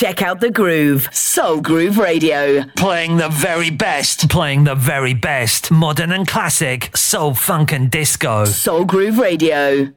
Check 0.00 0.22
out 0.22 0.40
the 0.40 0.50
groove. 0.50 1.10
Soul 1.12 1.60
Groove 1.60 1.98
Radio. 1.98 2.62
Playing 2.74 3.18
the 3.18 3.28
very 3.28 3.68
best. 3.68 4.30
Playing 4.30 4.64
the 4.64 4.74
very 4.74 5.12
best. 5.12 5.70
Modern 5.70 6.10
and 6.12 6.26
classic. 6.26 6.96
Soul, 6.96 7.34
funk, 7.34 7.70
and 7.70 7.90
disco. 7.90 8.46
Soul 8.46 8.86
Groove 8.86 9.18
Radio. 9.18 9.92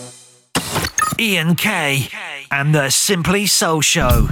Ian 1.20 1.54
K 1.54 2.08
and 2.50 2.74
the 2.74 2.90
Simply 2.90 3.46
Soul 3.46 3.82
Show. 3.82 4.26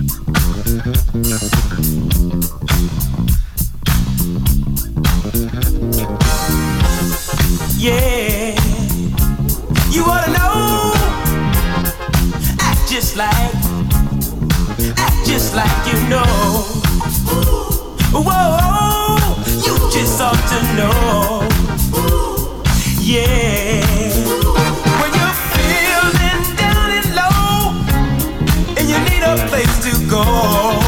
Yeah, 7.78 8.19
just 13.00 13.16
like, 13.16 13.54
act 14.98 15.26
just 15.26 15.54
like 15.54 15.86
you 15.86 15.98
know. 16.10 16.22
Whoa, 18.12 19.16
you 19.64 19.74
just 19.90 20.20
ought 20.20 20.36
to 20.52 20.60
know. 20.76 21.48
Yeah, 23.00 23.80
when 25.00 25.10
you're 25.16 25.36
feeling 25.54 26.44
down 26.56 26.90
and 26.98 27.08
low, 27.16 27.72
and 28.76 28.86
you 28.86 28.98
need 29.08 29.22
a 29.22 29.48
place 29.48 29.76
to 29.86 29.92
go. 30.10 30.79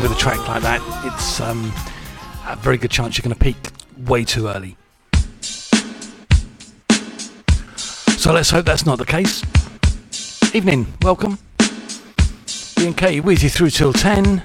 with 0.00 0.12
a 0.12 0.16
track 0.16 0.46
like 0.48 0.62
that, 0.62 0.80
it's 1.04 1.40
um, 1.40 1.72
a 2.46 2.56
very 2.56 2.76
good 2.76 2.90
chance 2.90 3.16
you're 3.16 3.22
going 3.22 3.34
to 3.34 3.38
peak 3.38 3.56
way 4.06 4.24
too 4.24 4.48
early. 4.48 4.76
So 8.18 8.32
let's 8.32 8.50
hope 8.50 8.64
that's 8.64 8.84
not 8.84 8.98
the 8.98 9.06
case. 9.06 9.42
Evening, 10.54 10.86
welcome. 11.02 11.38
Ian 12.80 12.94
K 12.94 13.20
with 13.20 13.42
you 13.42 13.48
through 13.48 13.70
till 13.70 13.92
10. 13.92 14.42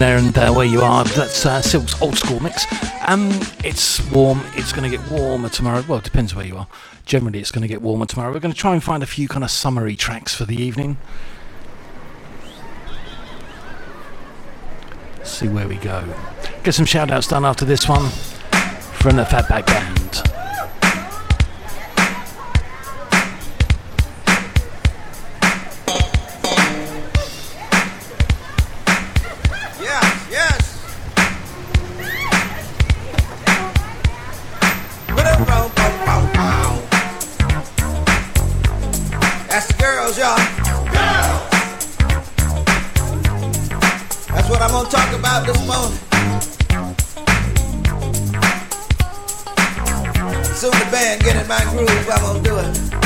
There 0.00 0.16
and 0.16 0.36
uh, 0.38 0.50
where 0.52 0.66
you 0.66 0.80
are. 0.80 1.04
That's 1.04 1.44
uh, 1.44 1.60
Silk's 1.60 2.00
old 2.00 2.16
school 2.16 2.40
mix. 2.40 2.64
Um, 3.06 3.28
it's 3.62 4.00
warm. 4.10 4.40
It's 4.54 4.72
going 4.72 4.90
to 4.90 4.96
get 4.96 5.10
warmer 5.10 5.50
tomorrow. 5.50 5.84
Well, 5.86 5.98
it 5.98 6.04
depends 6.04 6.34
where 6.34 6.46
you 6.46 6.56
are. 6.56 6.66
Generally, 7.04 7.40
it's 7.40 7.52
going 7.52 7.62
to 7.62 7.68
get 7.68 7.82
warmer 7.82 8.06
tomorrow. 8.06 8.32
We're 8.32 8.40
going 8.40 8.54
to 8.54 8.58
try 8.58 8.72
and 8.72 8.82
find 8.82 9.02
a 9.02 9.06
few 9.06 9.28
kind 9.28 9.44
of 9.44 9.50
summery 9.50 9.96
tracks 9.96 10.34
for 10.34 10.46
the 10.46 10.60
evening. 10.60 10.96
See 15.22 15.48
where 15.48 15.68
we 15.68 15.76
go. 15.76 16.02
Get 16.64 16.74
some 16.74 16.86
shout 16.86 17.10
outs 17.10 17.28
done 17.28 17.44
after 17.44 17.66
this 17.66 17.86
one 17.86 18.08
from 18.08 19.16
the 19.16 19.24
Fatback 19.24 19.66
Band. 19.66 20.39
my 51.50 51.64
groove, 51.64 52.08
I'm 52.08 52.22
gonna 52.22 52.42
do 52.44 52.56
it. 52.58 52.99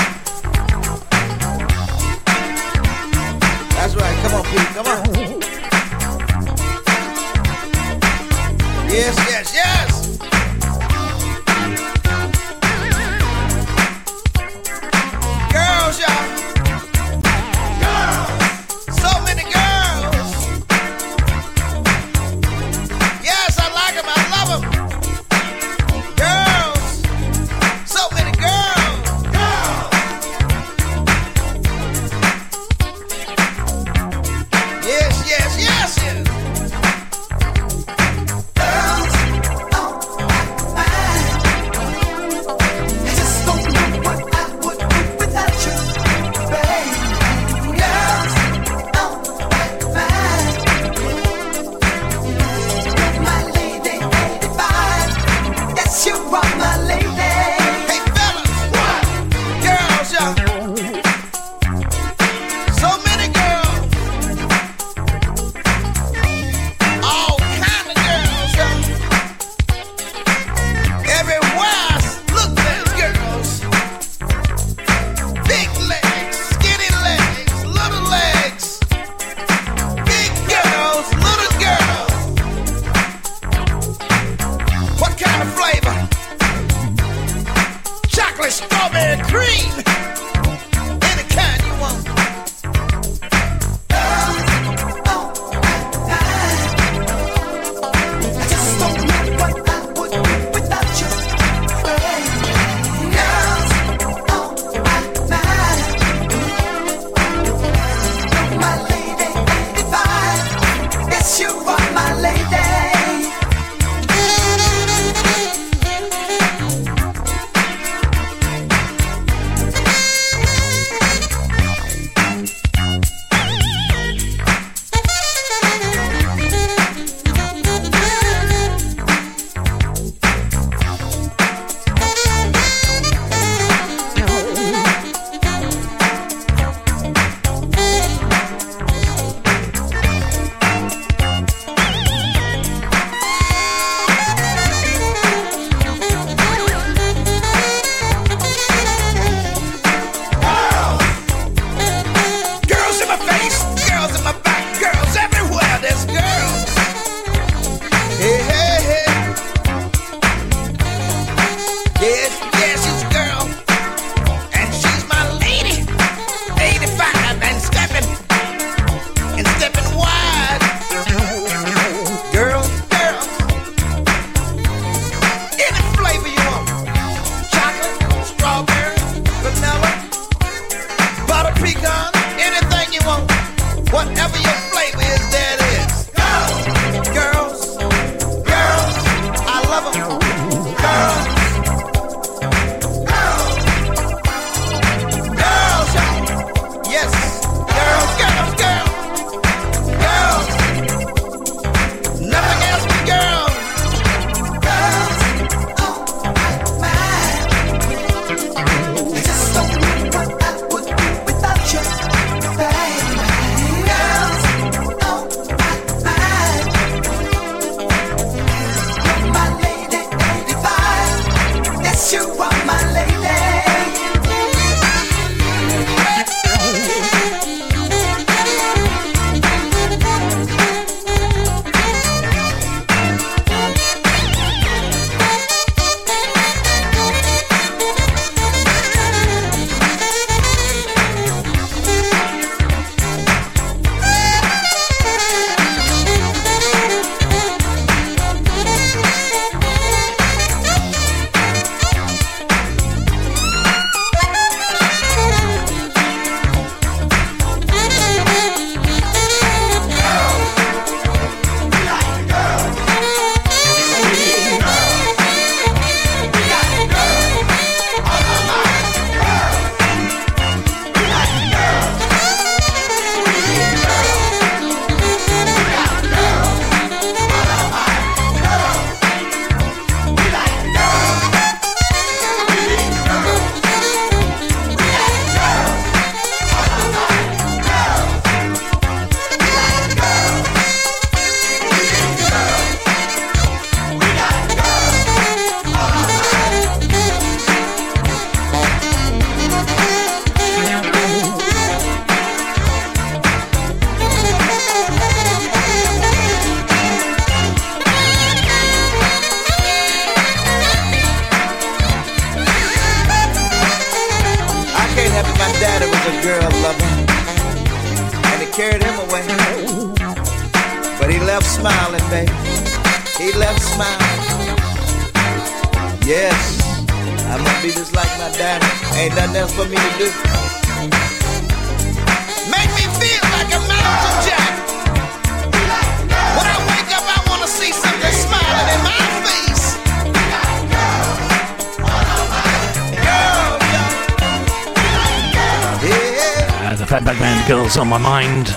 Band 347.18 347.48
girls 347.48 347.76
on 347.76 347.88
my 347.88 347.98
mind. 347.98 348.48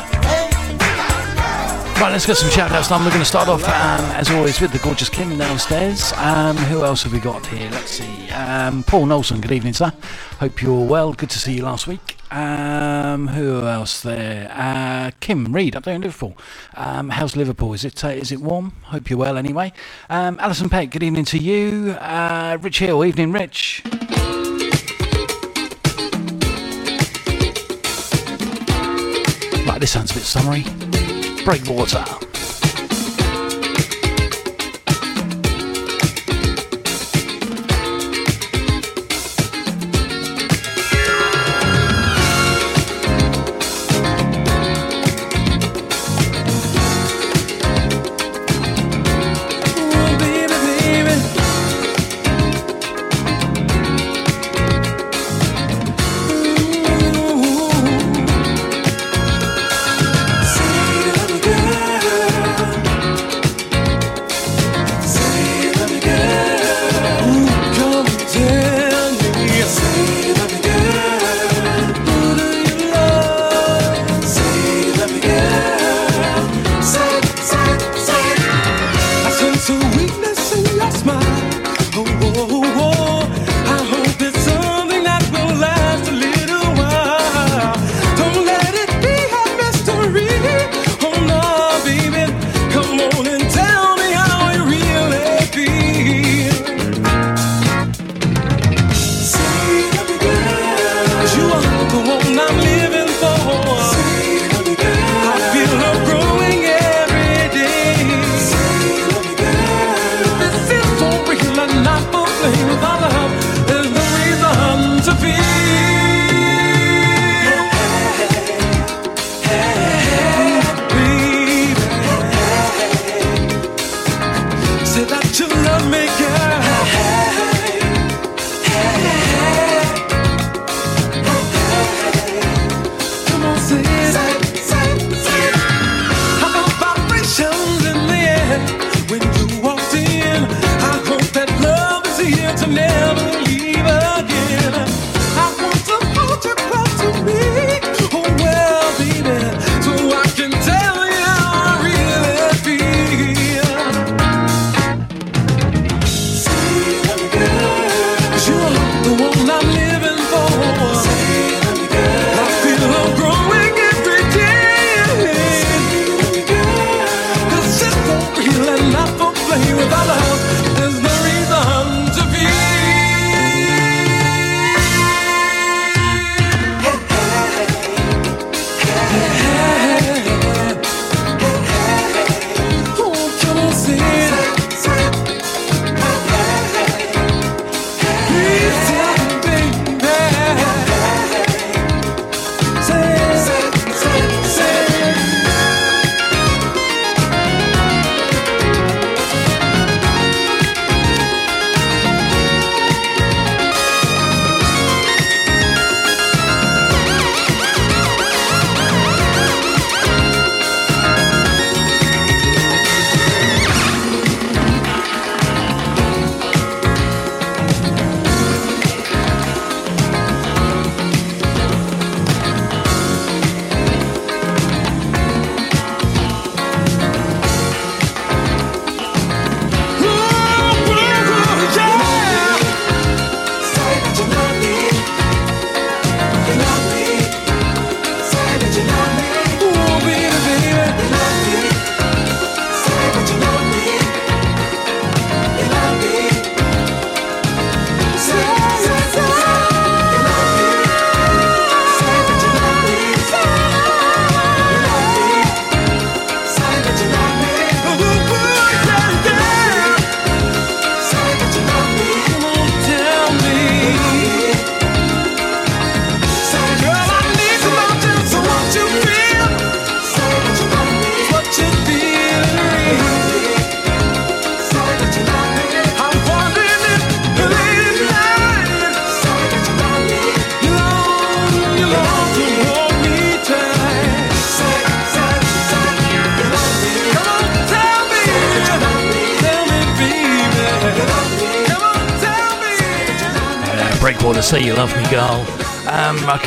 Right, 2.00 2.12
let's 2.12 2.28
get 2.28 2.38
some 2.38 2.50
shout 2.50 2.72
outs. 2.72 2.92
We're 2.92 3.00
going 3.00 3.14
to 3.14 3.26
start 3.26 3.48
off, 3.48 3.64
um, 3.64 4.06
as 4.16 4.30
always, 4.30 4.62
with 4.62 4.72
the 4.72 4.80
gorgeous 4.80 5.10
Kim 5.10 5.36
downstairs. 5.38 6.14
Um, 6.14 6.56
who 6.56 6.84
else 6.84 7.04
have 7.04 7.12
we 7.12 7.20
got 7.20 7.46
here? 7.48 7.70
Let's 7.72 7.90
see. 7.90 8.30
Um, 8.30 8.84
Paul 8.84 9.08
Nolson, 9.08 9.42
good 9.42 9.52
evening, 9.52 9.74
sir. 9.74 9.92
Hope 10.40 10.62
you're 10.62 10.86
well. 10.86 11.14
Good 11.14 11.32
to 11.32 11.40
see 11.40 11.54
you 11.54 11.64
last 11.64 11.88
week. 11.88 12.18
Um, 12.32 13.30
who 13.30 13.66
else 13.66 14.02
there? 14.02 14.52
Uh, 14.54 15.12
Kim 15.20 15.52
Reed, 15.52 15.76
up 15.76 15.86
there 15.86 15.96
in 15.96 16.02
Liverpool. 16.02 16.38
Um, 16.76 17.10
how's 17.10 17.36
Liverpool? 17.36 17.74
Is 17.74 17.84
it 17.84 18.04
uh, 18.04 18.10
is 18.10 18.32
it 18.32 18.42
warm? 18.42 18.74
Hope 18.84 19.10
you're 19.10 19.18
well 19.18 19.38
anyway. 19.38 19.74
Um, 20.10 20.38
Alison 20.40 20.70
Peck, 20.70 20.92
good 20.92 21.04
evening 21.04 21.26
to 21.26 21.38
you. 21.38 21.92
Uh, 21.94 22.58
Rich 22.62 22.80
Hill, 22.80 23.04
evening, 23.06 23.32
Rich. 23.32 23.84
This 29.80 29.92
sounds 29.92 30.10
a 30.12 30.16
bit 30.16 30.24
summery. 30.24 30.64
Breakwater. 31.46 32.27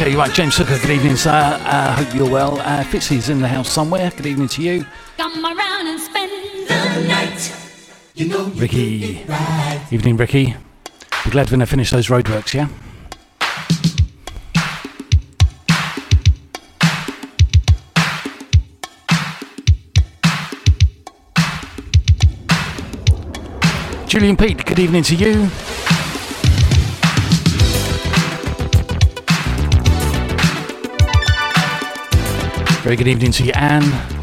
Okay, 0.00 0.16
right, 0.16 0.32
James 0.32 0.56
Hooker, 0.56 0.78
good 0.78 0.90
evening, 0.90 1.16
sir. 1.16 1.30
Uh, 1.30 1.94
hope 1.94 2.14
you're 2.14 2.30
well. 2.30 2.58
Uh, 2.60 2.82
Fitzy's 2.84 3.28
in 3.28 3.40
the 3.40 3.48
house 3.48 3.70
somewhere. 3.70 4.10
Good 4.16 4.26
evening 4.26 4.48
to 4.48 4.62
you. 4.62 4.86
Come 5.18 5.44
around 5.44 5.88
and 5.88 6.00
spend 6.00 6.30
the 6.68 7.06
night. 7.06 7.54
You 8.14 8.28
know 8.28 8.46
you 8.46 8.60
Ricky. 8.60 9.26
Evening, 9.90 10.16
Ricky. 10.16 10.56
We're 11.24 11.32
glad 11.32 11.50
when 11.50 11.60
they 11.60 11.66
finish 11.66 11.90
those 11.90 12.08
roadworks, 12.08 12.54
yeah? 12.54 12.68
Julian 24.06 24.36
Pete, 24.36 24.64
good 24.64 24.78
evening 24.78 25.02
to 25.04 25.14
you. 25.14 25.50
Very 32.90 32.96
good 32.96 33.06
evening 33.06 33.30
to 33.30 33.44
you, 33.44 33.52
Anne. 33.54 34.19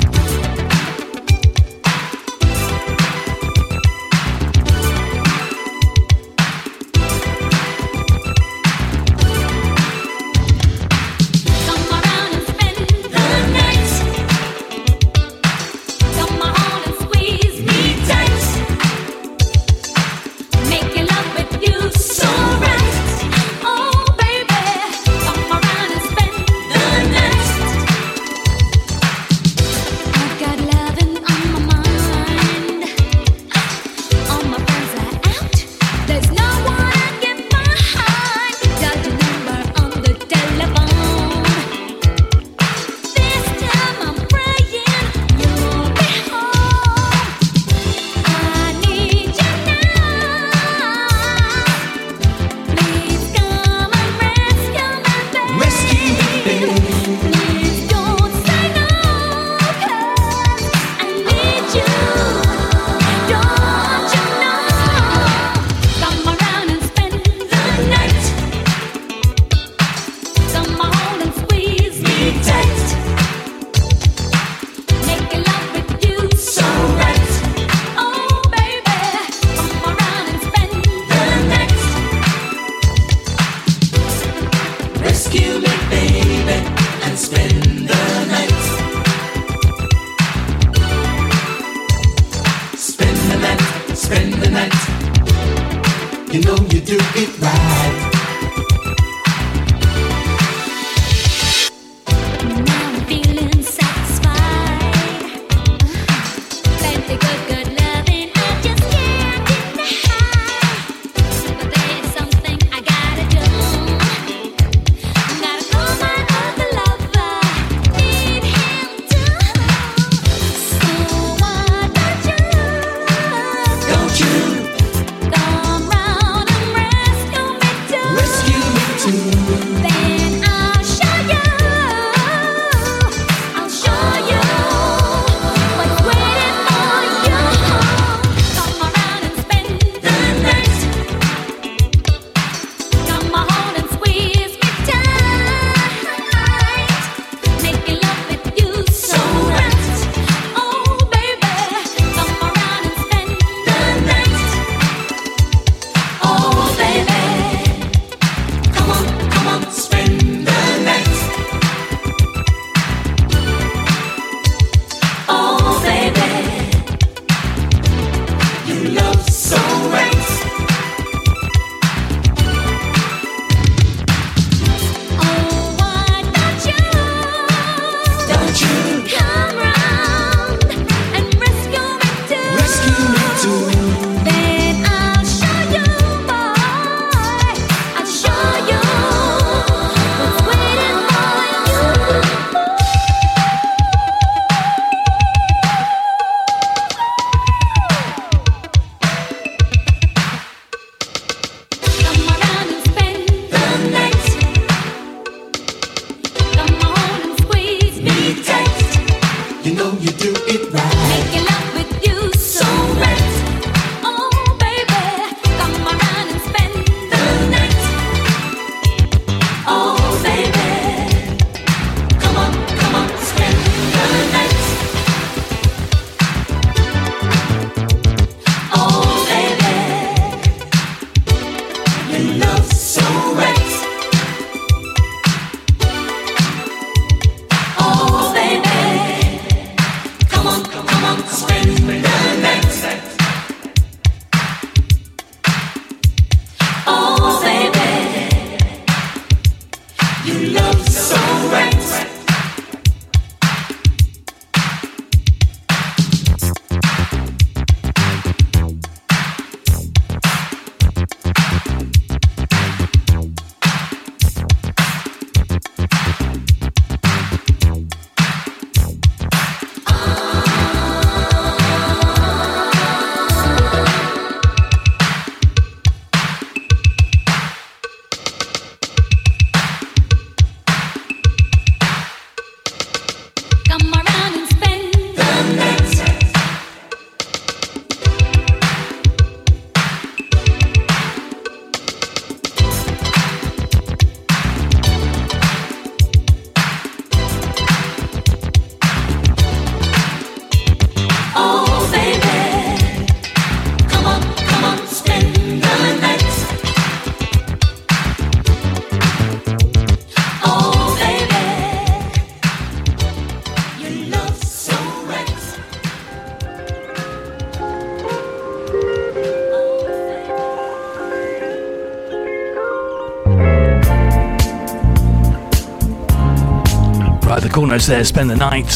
Cool 327.77 327.81
Notes 327.81 327.87
there, 327.89 328.03
spend 328.05 328.29
the 328.31 328.35
night. 328.35 328.71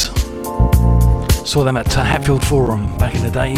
Saw 1.44 1.64
them 1.64 1.76
at 1.76 1.98
uh, 1.98 2.04
Hatfield 2.04 2.46
Forum 2.46 2.96
back 2.98 3.16
in 3.16 3.24
the 3.24 3.32
day. 3.32 3.56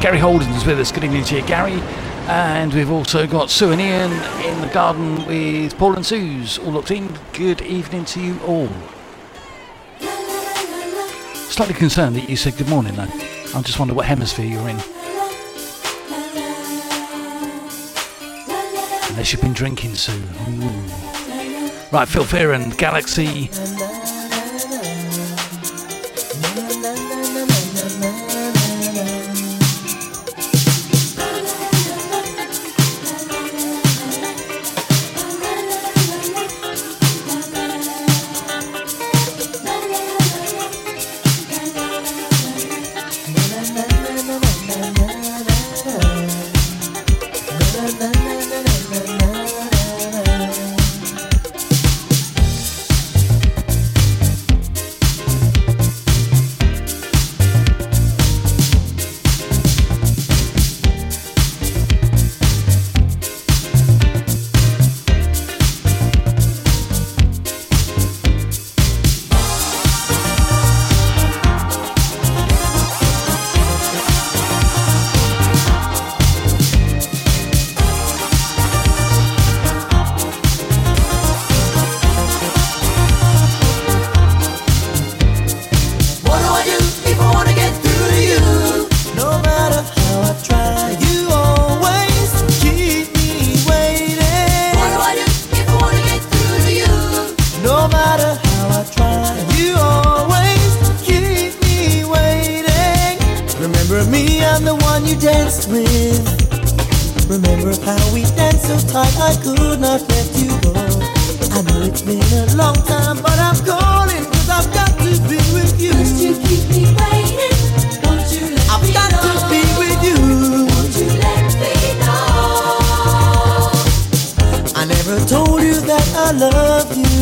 Gary 0.00 0.18
Holden 0.18 0.48
is 0.52 0.64
with 0.64 0.80
us. 0.80 0.90
Good 0.90 1.04
evening 1.04 1.24
to 1.24 1.36
you, 1.36 1.42
Gary. 1.42 1.78
And 2.26 2.72
we've 2.72 2.90
also 2.90 3.26
got 3.26 3.50
Sue 3.50 3.70
and 3.72 3.80
Ian 3.82 4.10
in 4.46 4.60
the 4.62 4.70
garden 4.72 5.26
with 5.26 5.76
Paul 5.76 5.94
and 5.94 6.06
Sue's 6.06 6.56
all 6.56 6.72
locked 6.72 6.90
in. 6.90 7.12
Good 7.34 7.60
evening 7.60 8.06
to 8.06 8.20
you 8.20 8.40
all. 8.40 8.70
Slightly 11.34 11.74
concerned 11.74 12.16
that 12.16 12.30
you 12.30 12.36
said 12.36 12.56
good 12.56 12.68
morning 12.68 12.94
though. 12.94 13.02
I 13.54 13.60
just 13.60 13.78
wonder 13.78 13.92
what 13.92 14.06
hemisphere 14.06 14.46
you're 14.46 14.68
in. 14.70 14.80
Unless 19.10 19.32
you've 19.32 19.42
been 19.42 19.52
drinking, 19.52 19.96
Sue. 19.96 20.12
Ooh. 20.12 20.70
Right, 21.92 22.08
Phil 22.08 22.24
Fearon 22.24 22.62
and 22.62 22.78
Galaxy. 22.78 23.50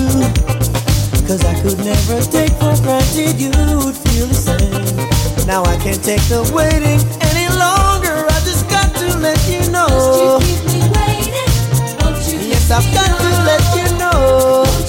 Cause 0.08 1.44
I 1.44 1.60
could 1.60 1.78
never 1.84 2.22
take 2.22 2.52
for 2.52 2.74
granted 2.80 3.38
you'd 3.38 3.94
feel 3.94 4.26
the 4.26 4.34
same. 4.34 5.46
Now 5.46 5.62
I 5.64 5.76
can't 5.76 6.02
take 6.02 6.22
the 6.32 6.40
waiting 6.54 7.00
any 7.20 7.46
longer. 7.60 8.24
I 8.24 8.40
just 8.48 8.68
got 8.70 8.88
to 8.96 9.18
let 9.18 9.38
you 9.46 9.70
know. 9.70 10.40
You 12.24 12.38
yes, 12.48 12.70
I've 12.70 12.88
got 12.94 13.20
to 13.20 13.30
let 13.44 13.62
you 13.76 13.98
know. 13.98 14.87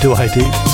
do 0.00 0.14
I 0.14 0.28
do? 0.28 0.69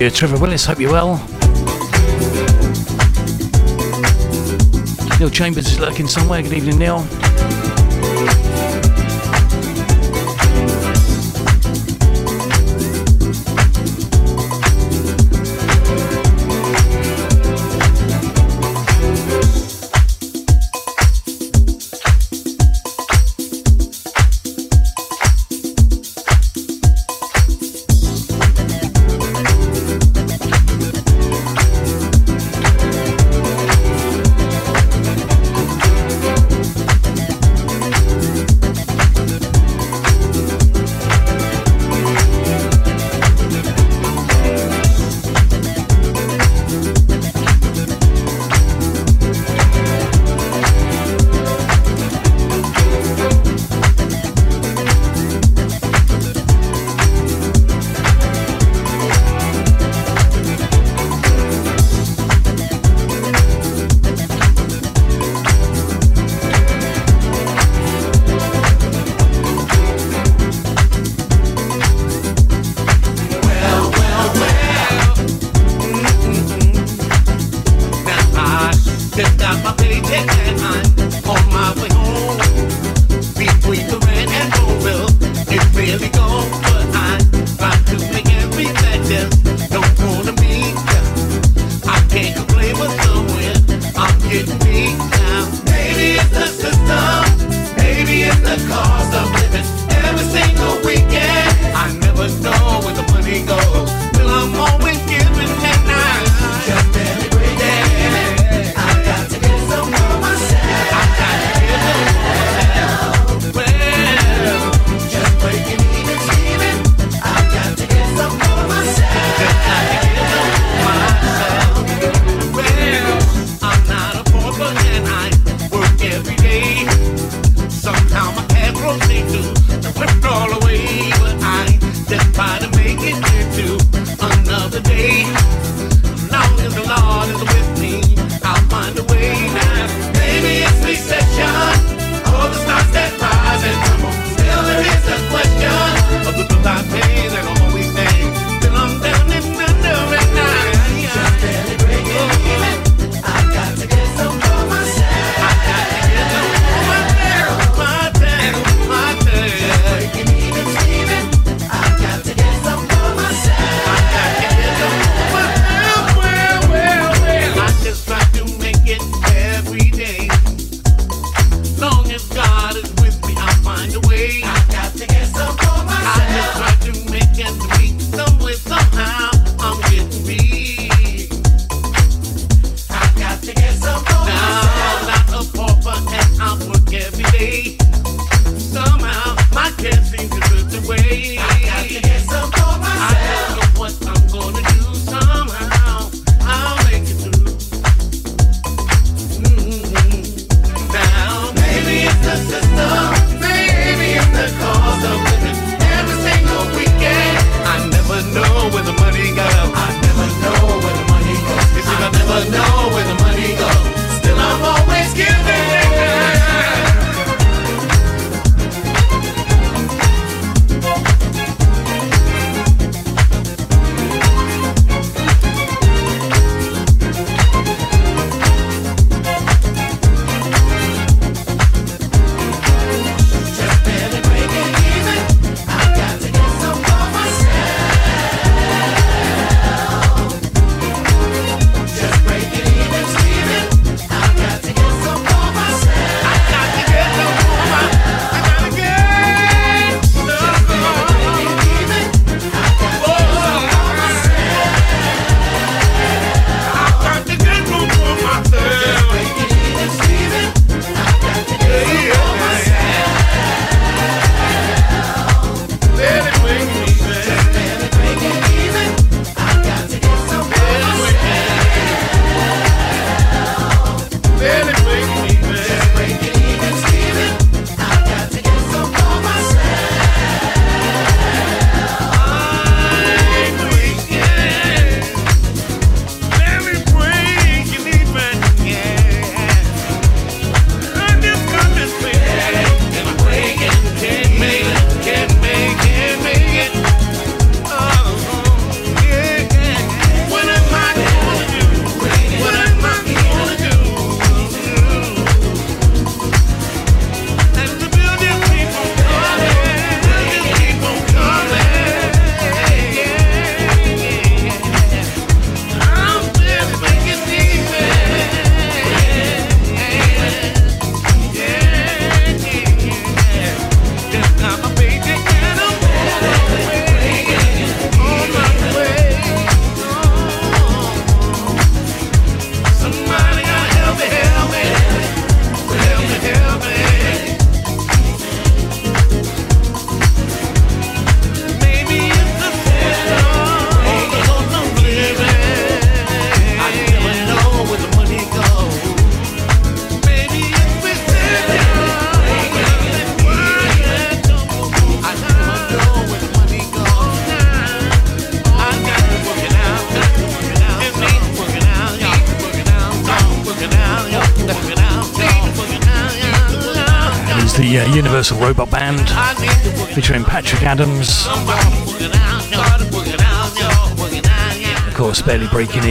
you, 0.00 0.10
Trevor 0.10 0.38
Willis. 0.38 0.64
Hope 0.64 0.78
you're 0.78 0.92
well. 0.92 1.16
Neil 5.18 5.28
Chambers 5.28 5.66
is 5.66 5.78
lurking 5.78 6.06
somewhere. 6.06 6.42
Good 6.42 6.54
evening, 6.54 6.78
Neil. 6.78 7.19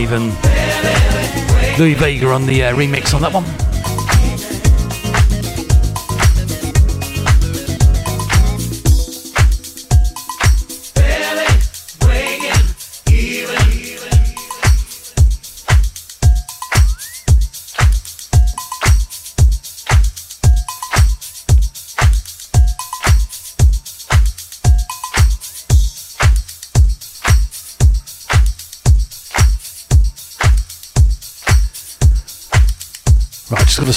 Even. 0.10 0.30
Louie 1.78 1.94
Vega 1.94 2.30
on 2.30 2.48
the 2.48 2.64
uh, 2.64 2.76
remix 2.76 3.14
on 3.14 3.22
that 3.22 3.32
one. 3.32 3.46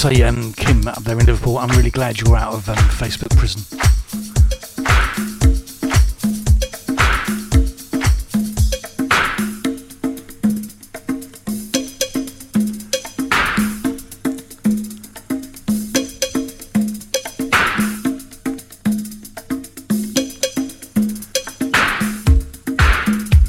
Say, 0.02 0.20
um, 0.22 0.52
Kim 0.54 0.84
up 0.88 1.04
there 1.04 1.16
in 1.16 1.26
Liverpool, 1.26 1.58
I'm 1.58 1.68
really 1.76 1.90
glad 1.90 2.20
you're 2.20 2.34
out 2.36 2.54
of 2.54 2.68
um, 2.68 2.74
Facebook 2.74 3.36
prison. 3.36 3.62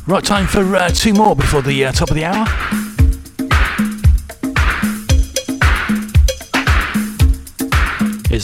Right, 0.05 0.23
time 0.23 0.45
for 0.45 0.75
uh, 0.75 0.89
two 0.89 1.13
more 1.15 1.35
before 1.35 1.63
the 1.63 1.85
uh, 1.85 1.91
top 1.93 2.11
of 2.11 2.15
the 2.15 2.25
hour. 2.25 2.82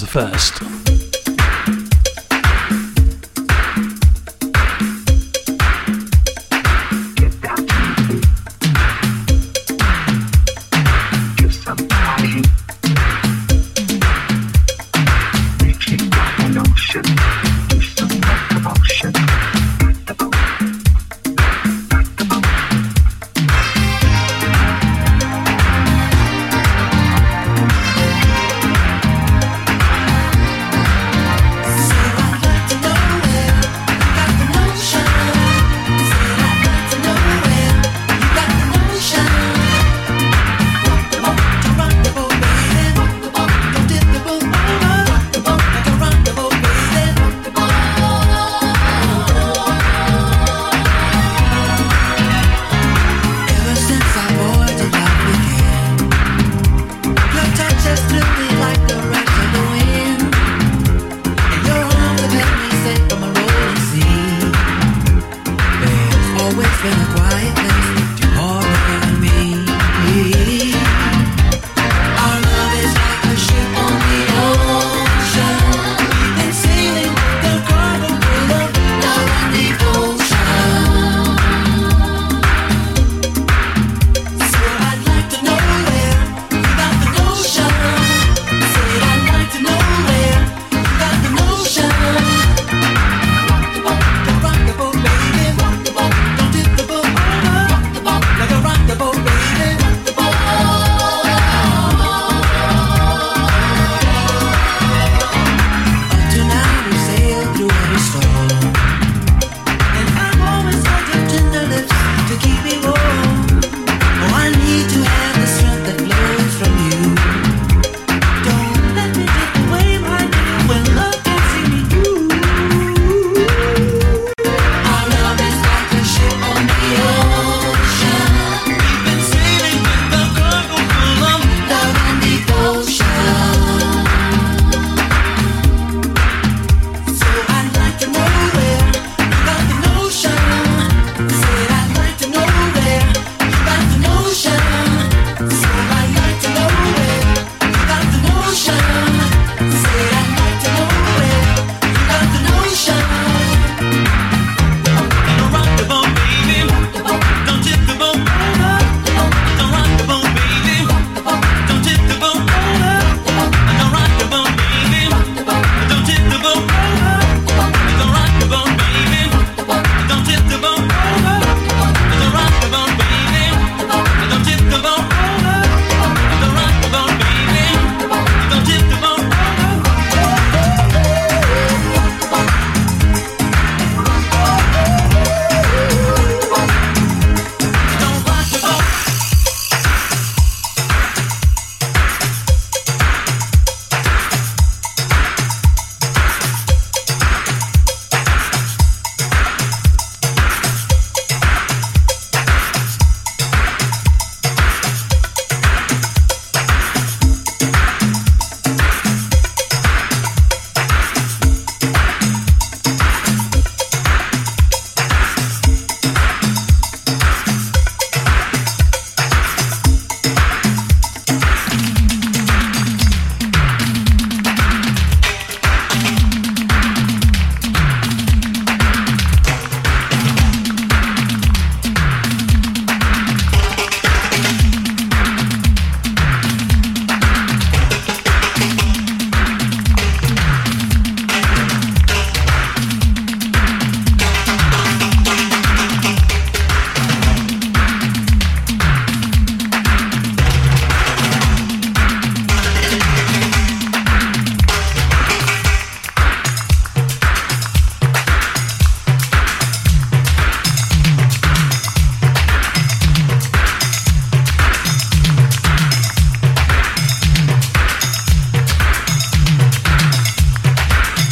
First. 0.10 0.79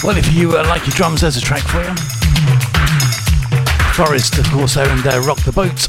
Well, 0.07 0.15
if 0.15 0.31
you 0.33 0.57
uh, 0.57 0.63
like 0.67 0.87
your 0.87 0.95
drums, 0.95 1.19
there's 1.19 1.35
a 1.35 1.41
track 1.41 1.63
for 1.63 1.81
you. 1.81 1.93
Forrest, 3.91 4.37
of 4.37 4.49
course, 4.49 4.77
and 4.77 5.05
uh, 5.05 5.19
Rock 5.27 5.41
the 5.41 5.51
Boat. 5.51 5.85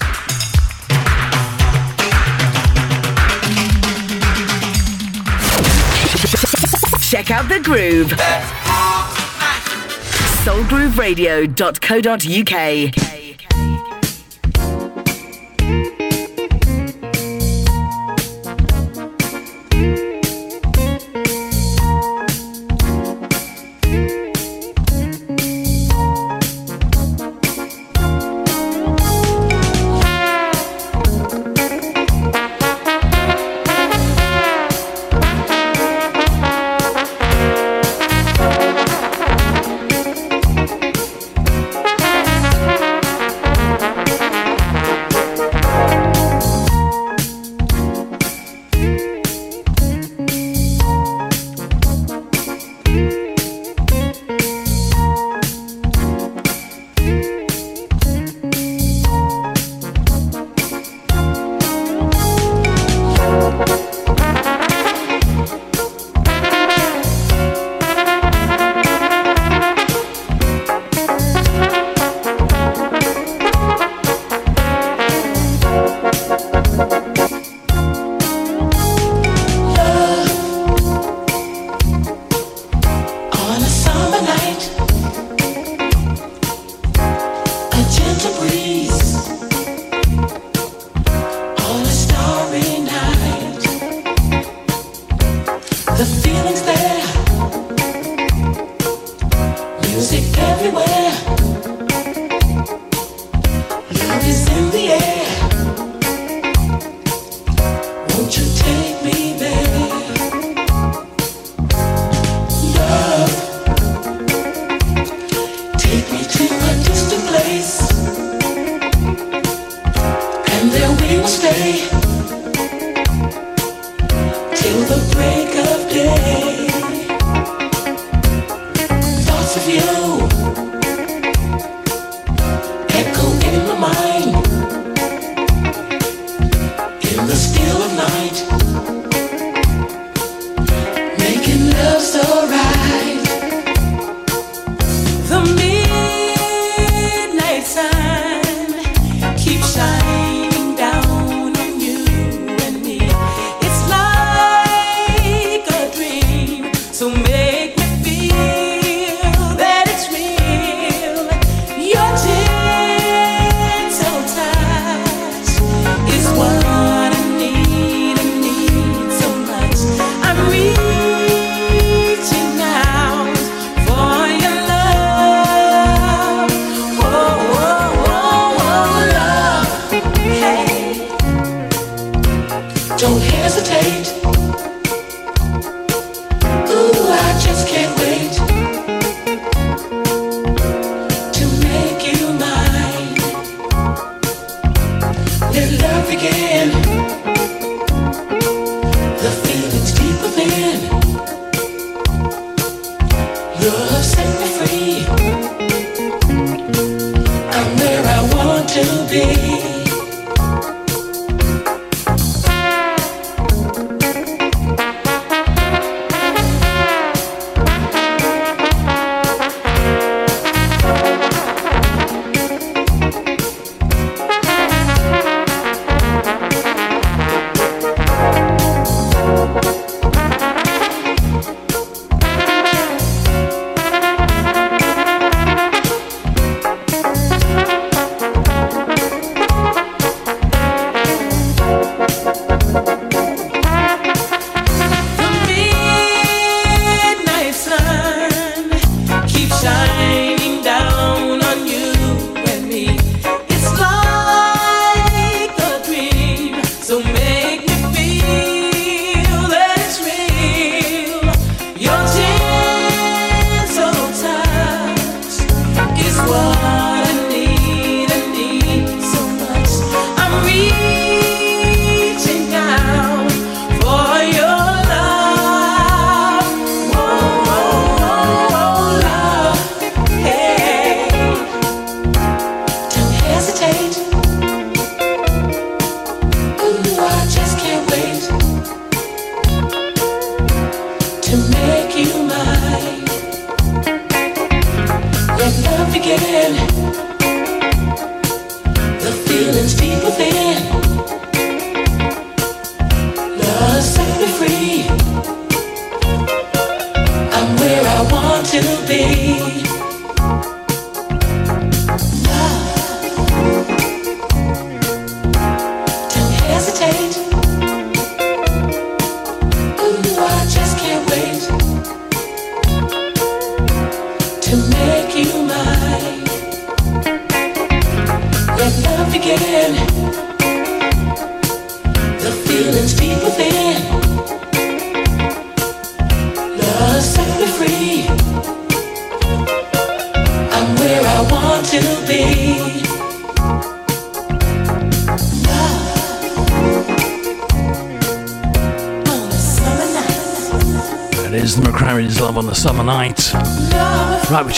Check 7.01 7.31
out 7.31 7.49
the 7.49 7.61
groove. 7.61 8.11
Soulgrooveradio.co.uk. 10.45 13.08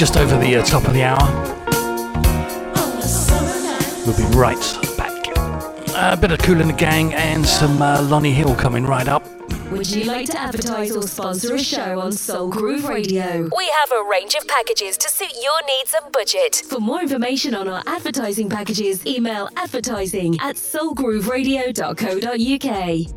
just 0.00 0.16
over 0.16 0.36
the 0.38 0.56
uh, 0.56 0.64
top 0.64 0.86
of 0.86 0.94
the 0.94 1.02
hour. 1.02 1.18
We'll 4.06 4.16
be 4.16 4.24
right 4.34 4.56
back. 4.96 5.26
a 5.94 6.16
bit 6.18 6.32
of 6.32 6.38
Kool 6.38 6.62
and 6.62 6.70
the 6.70 6.74
Gang 6.74 7.12
and 7.12 7.44
some 7.44 7.82
uh, 7.82 8.00
Lonnie 8.04 8.32
Hill 8.32 8.54
coming 8.54 8.86
right 8.86 9.06
up. 9.06 9.22
Would 9.70 9.90
you 9.90 10.04
like 10.04 10.24
to 10.30 10.40
advertise 10.40 10.96
or 10.96 11.02
sponsor 11.02 11.54
a 11.54 11.58
show 11.58 12.00
on 12.00 12.12
Soul 12.12 12.48
Groove 12.48 12.88
Radio? 12.88 13.50
We 13.54 13.70
have 13.78 13.92
a 13.92 14.02
range 14.10 14.34
of 14.36 14.48
packages 14.48 14.96
to 14.96 15.10
suit 15.10 15.34
your 15.42 15.66
needs 15.66 15.92
and 15.92 16.10
budget. 16.10 16.62
For 16.66 16.80
more 16.80 17.02
information 17.02 17.54
on 17.54 17.68
our 17.68 17.82
advertising 17.86 18.48
packages, 18.48 19.04
email 19.04 19.50
advertising 19.58 20.40
at 20.40 20.56
soulgrooveradio.co.uk. 20.56 23.14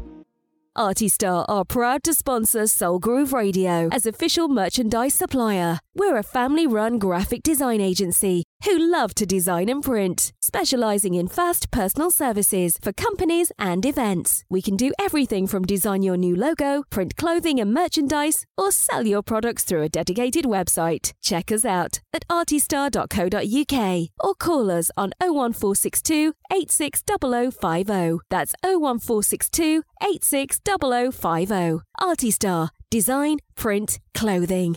Artistar 0.78 1.46
are 1.48 1.64
proud 1.64 2.04
to 2.04 2.14
sponsor 2.14 2.68
Soul 2.68 3.00
Groove 3.00 3.32
Radio 3.32 3.88
as 3.94 4.06
official 4.06 4.50
merchandise 4.50 5.14
supplier. 5.14 5.80
We're 6.06 6.18
a 6.18 6.32
family 6.40 6.68
run 6.68 7.00
graphic 7.00 7.44
design 7.44 7.80
agency 7.80 8.44
who 8.66 8.78
love 8.78 9.16
to 9.16 9.26
design 9.26 9.70
and 9.70 9.82
print, 9.82 10.34
specializing 10.42 11.14
in 11.14 11.30
fast 11.30 11.72
personal 11.72 12.12
services 12.12 12.78
for 12.82 12.92
companies 12.92 13.54
and 13.58 13.86
events. 13.86 14.44
We 14.50 14.62
can 14.62 14.76
do 14.76 14.92
everything 15.00 15.48
from 15.48 15.64
design 15.64 16.04
your 16.04 16.18
new 16.18 16.36
logo, 16.36 16.84
print 16.90 17.16
clothing 17.16 17.58
and 17.62 17.74
merchandise, 17.74 18.46
or 18.58 18.74
sell 18.74 19.08
your 19.08 19.24
products 19.24 19.64
through 19.64 19.84
a 19.84 19.88
dedicated 19.88 20.44
website. 20.44 21.14
Check 21.22 21.54
us 21.54 21.64
out 21.64 22.02
at 22.12 22.28
artistar.co.uk 22.28 24.10
or 24.20 24.36
call 24.36 24.70
us 24.72 24.92
on 24.98 25.14
01462 25.22 26.34
860050. 26.52 28.20
That's 28.30 28.54
01462 28.62 29.84
860050. 30.04 31.80
Artistar. 32.02 32.70
Design, 32.92 33.38
print, 33.56 34.00
clothing. 34.14 34.76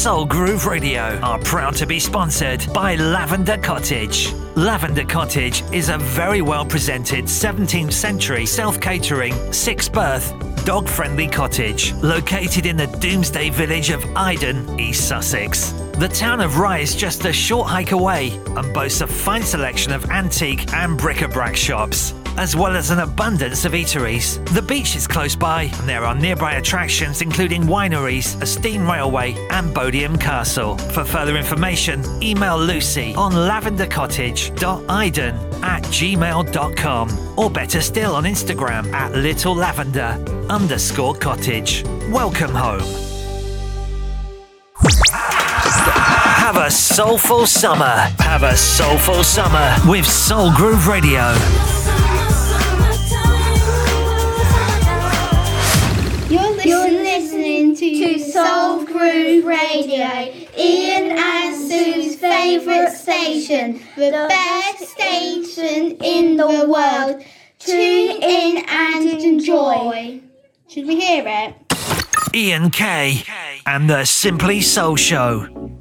Soul 0.00 0.24
Groove 0.24 0.64
Radio 0.64 1.20
are 1.22 1.38
proud 1.40 1.74
to 1.74 1.86
be 1.86 2.00
sponsored 2.00 2.66
by 2.72 2.94
Lavender 2.94 3.58
Cottage. 3.58 4.32
Lavender 4.56 5.04
Cottage 5.04 5.62
is 5.74 5.90
a 5.90 5.98
very 5.98 6.40
well 6.40 6.64
presented 6.64 7.26
17th 7.26 7.92
century 7.92 8.46
self 8.46 8.80
catering, 8.80 9.34
six 9.52 9.90
berth, 9.90 10.32
dog 10.64 10.88
friendly 10.88 11.28
cottage 11.28 11.92
located 11.96 12.64
in 12.64 12.78
the 12.78 12.86
Domesday 12.86 13.50
village 13.50 13.90
of 13.90 14.02
Iden, 14.16 14.80
East 14.80 15.06
Sussex. 15.06 15.72
The 15.98 16.08
town 16.08 16.40
of 16.40 16.56
Rye 16.56 16.78
is 16.78 16.96
just 16.96 17.26
a 17.26 17.32
short 17.32 17.68
hike 17.68 17.92
away 17.92 18.30
and 18.56 18.72
boasts 18.72 19.02
a 19.02 19.06
fine 19.06 19.42
selection 19.42 19.92
of 19.92 20.10
antique 20.10 20.72
and 20.72 20.96
bric-a-brac 20.96 21.54
shops, 21.54 22.14
as 22.36 22.56
well 22.56 22.76
as 22.76 22.90
an 22.90 22.98
abundance 23.00 23.64
of 23.64 23.72
eateries. 23.72 24.44
The 24.54 24.62
beach 24.62 24.94
is 24.96 25.06
close 25.06 25.36
by, 25.36 25.62
and 25.62 25.88
there 25.88 26.04
are 26.04 26.14
nearby 26.14 26.54
attractions 26.54 27.22
including 27.22 27.62
wineries, 27.64 28.40
a 28.42 28.46
steam 28.46 28.90
railway, 28.90 29.34
and 29.50 29.74
Bodiam 29.74 30.20
Castle. 30.20 30.76
For 30.78 31.04
further 31.04 31.36
information, 31.36 32.04
email 32.22 32.58
Lucy 32.58 33.14
on 33.14 33.32
lavendercottage.iden 33.32 35.34
at 35.62 35.82
gmail.com 35.84 37.38
or 37.38 37.50
better 37.50 37.80
still 37.80 38.14
on 38.14 38.24
Instagram 38.24 38.92
at 38.92 39.12
little 39.12 39.54
lavender 39.54 40.22
underscore 40.48 41.14
cottage. 41.14 41.84
Welcome 42.10 42.54
home. 42.54 42.82
Have 46.50 46.56
a 46.56 46.70
soulful 46.70 47.46
summer. 47.46 47.94
Have 48.18 48.42
a 48.42 48.56
soulful 48.56 49.22
summer 49.22 49.76
with 49.86 50.06
Soul 50.06 50.52
Groove 50.52 50.88
Radio. 50.88 51.32
To 57.76 58.18
Soul 58.18 58.84
Groove 58.84 59.44
Radio, 59.44 60.32
Ian 60.58 61.16
and 61.18 61.56
Sue's 61.56 62.16
favourite 62.16 62.92
station, 62.92 63.80
the 63.96 64.26
best 64.28 64.88
station 64.88 65.96
in 66.02 66.36
the 66.36 66.66
world. 66.68 67.22
Tune 67.58 68.22
in 68.22 68.64
and 68.68 69.22
enjoy. 69.22 70.20
Should 70.68 70.86
we 70.86 71.00
hear 71.00 71.24
it? 71.26 71.54
Ian 72.34 72.70
K 72.70 73.22
and 73.66 73.88
the 73.88 74.04
Simply 74.04 74.60
Soul 74.60 74.96
Show. 74.96 75.79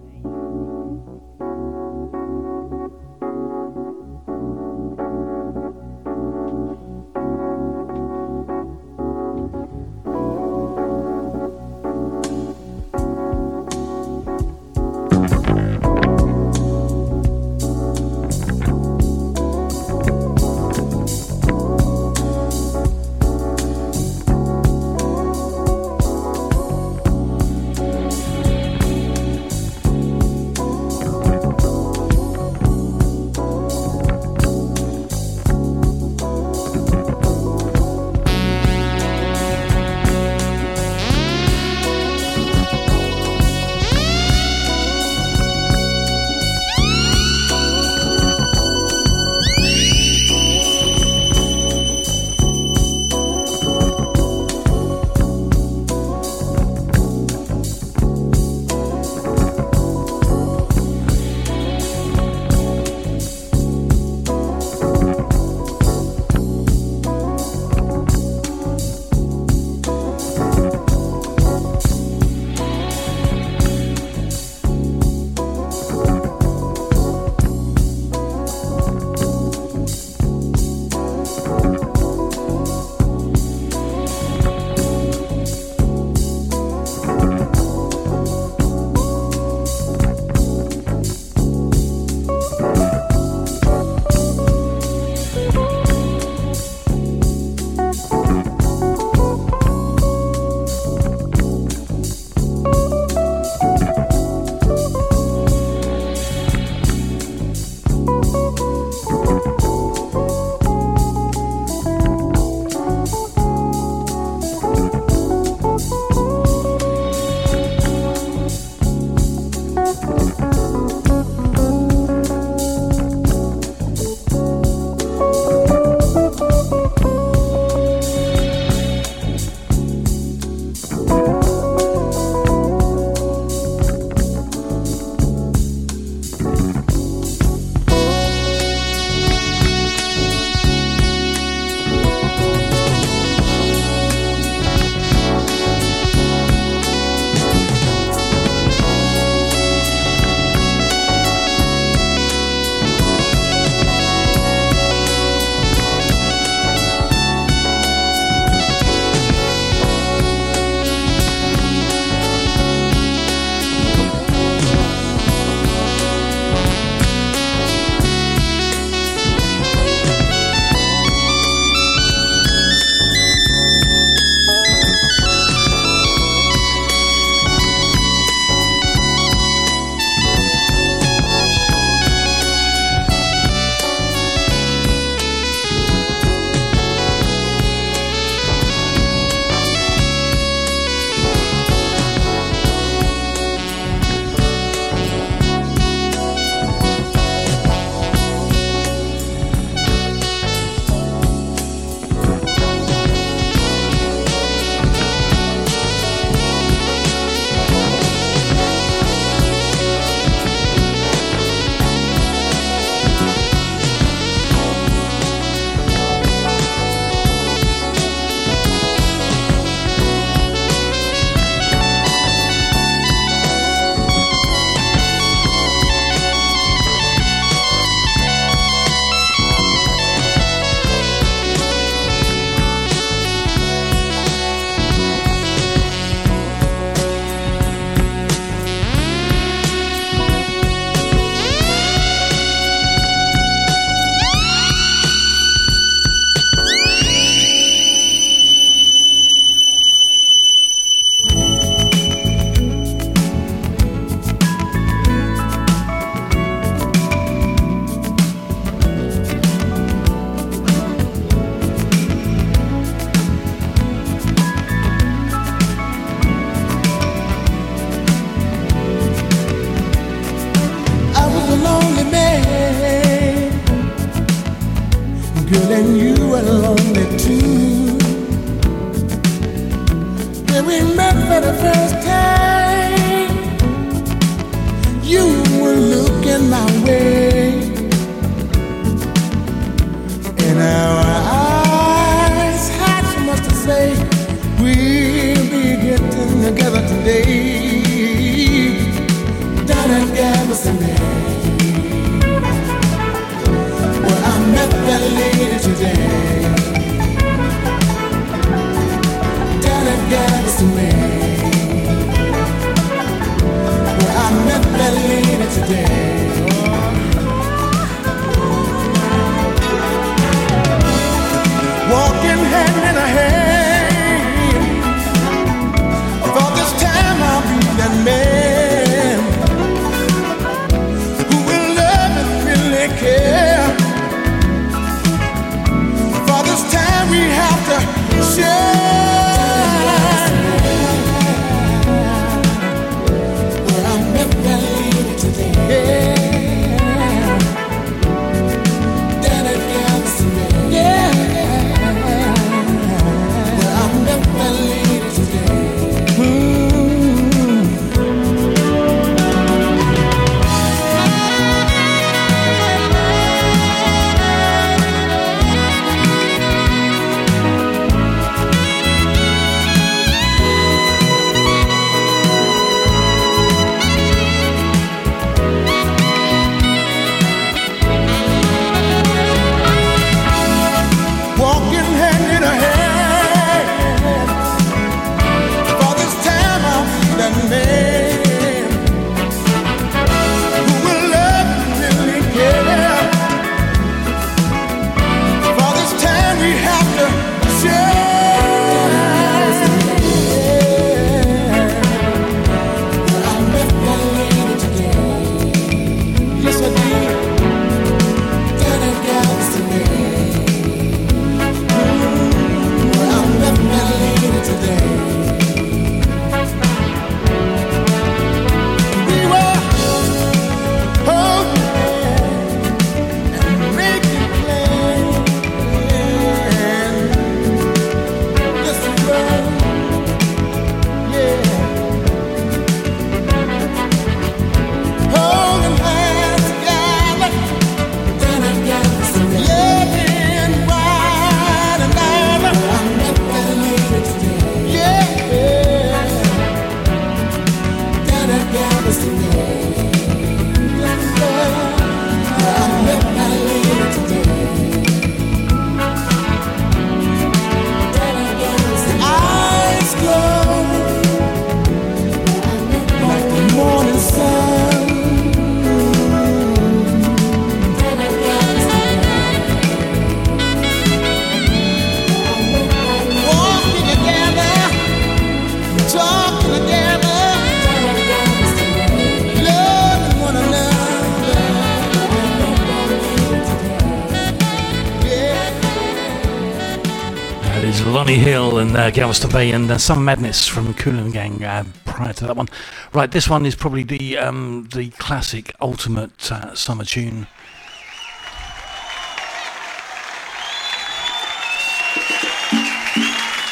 uh, 488.89 488.91
Galveston 488.91 489.29
Bay 489.29 489.51
and 489.51 489.69
uh, 489.69 489.77
Summer 489.77 490.01
Madness 490.01 490.47
from 490.47 490.73
Coolin 490.73 491.11
Gang 491.11 491.43
uh, 491.43 491.63
prior 491.85 492.11
to 492.13 492.25
that 492.25 492.35
one. 492.35 492.47
Right, 492.91 493.11
this 493.11 493.29
one 493.29 493.45
is 493.45 493.53
probably 493.53 493.83
the 493.83 494.17
um, 494.17 494.67
the 494.73 494.89
classic 494.91 495.53
ultimate 495.61 496.31
uh, 496.31 496.55
summer 496.55 496.83
tune. 496.83 497.27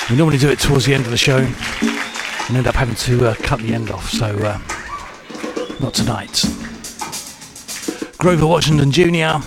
We 0.09 0.15
normally 0.15 0.39
do 0.39 0.49
it 0.49 0.59
towards 0.59 0.85
the 0.85 0.95
end 0.95 1.05
of 1.05 1.11
the 1.11 1.17
show 1.17 1.37
and 1.37 2.57
end 2.57 2.65
up 2.65 2.75
having 2.75 2.95
to 2.95 3.27
uh, 3.27 3.35
cut 3.35 3.59
the 3.59 3.73
end 3.73 3.91
off, 3.91 4.09
so 4.09 4.25
uh, 4.25 4.59
not 5.79 5.93
tonight. 5.93 6.45
Grover 8.17 8.47
Washington 8.47 8.91
Jr. 8.91 9.45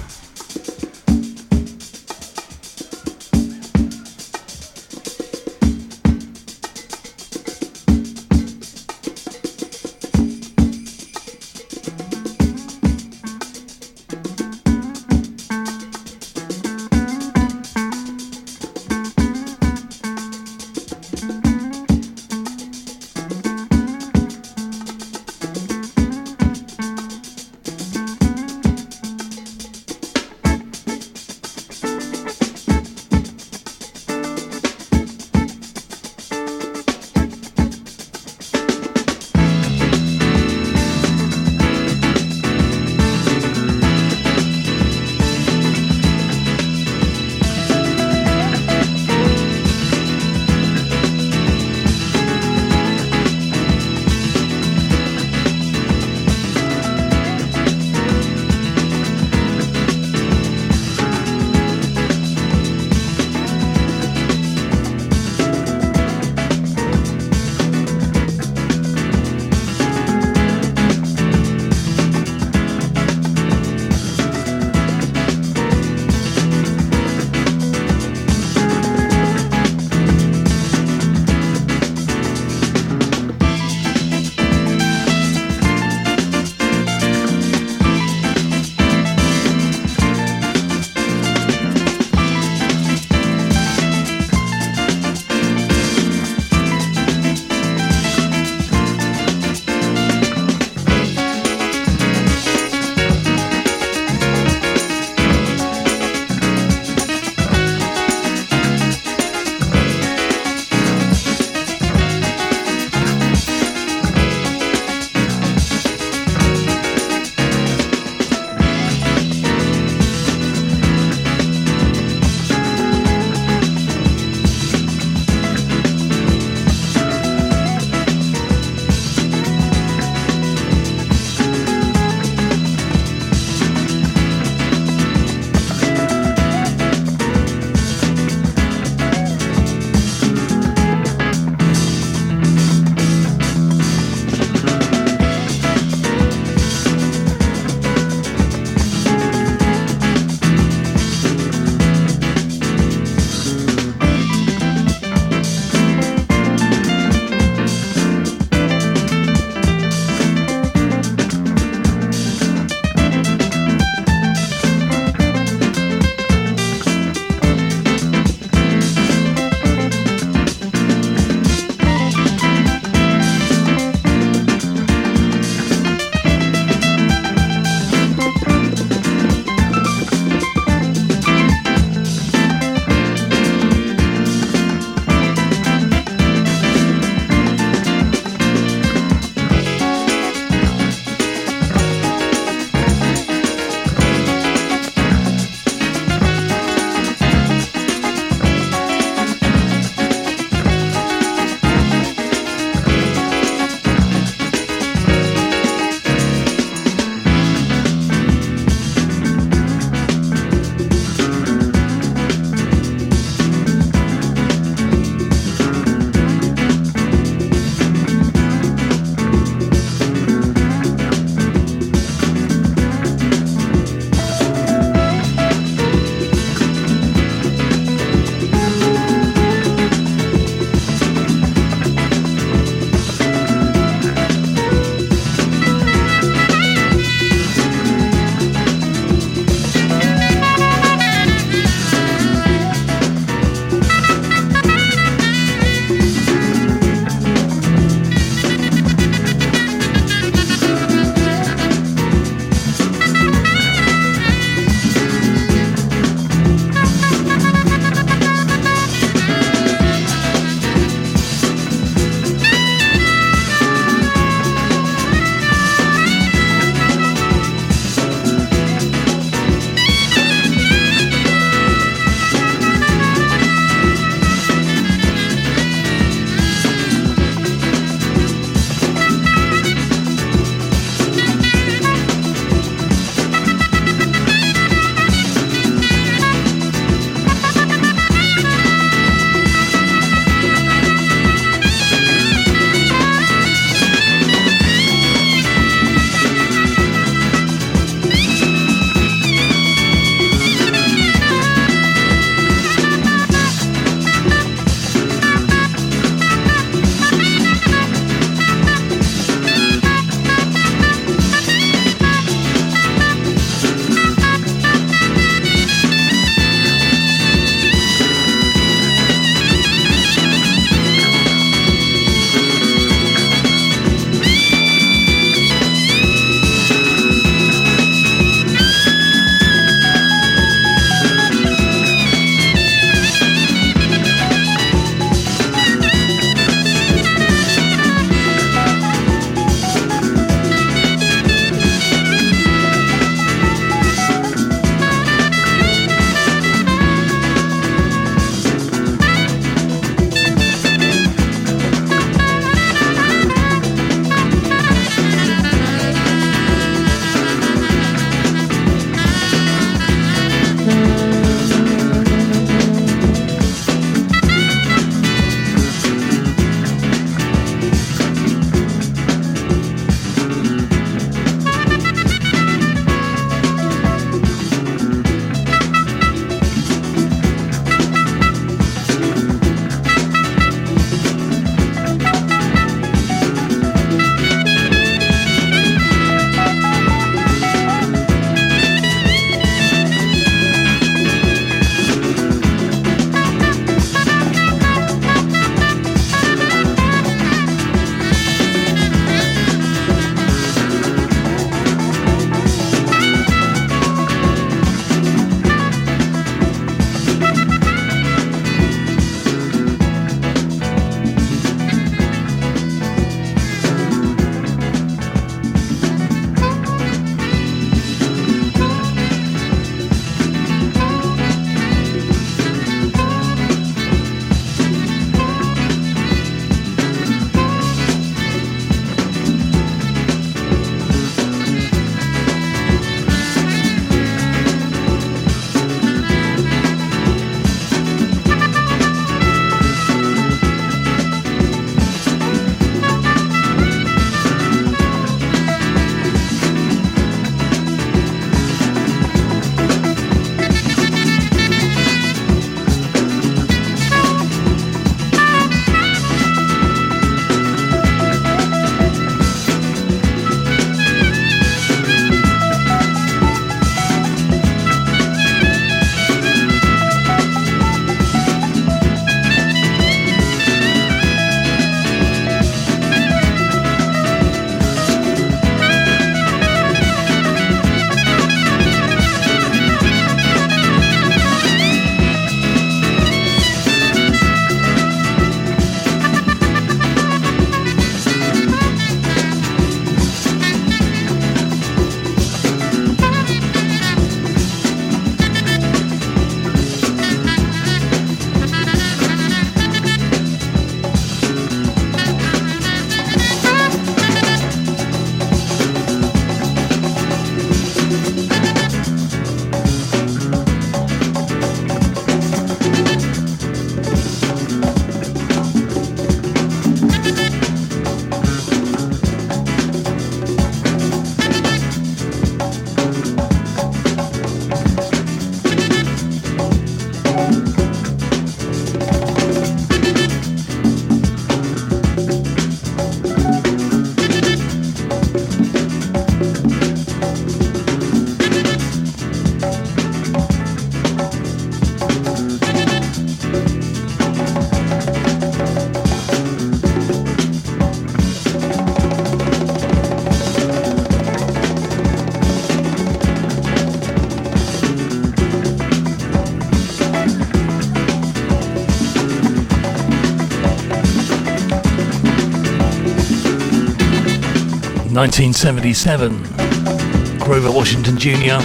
1977. 564.93 567.21
Grover 567.21 567.53
Washington 567.53 567.97
Jr. 567.97 568.41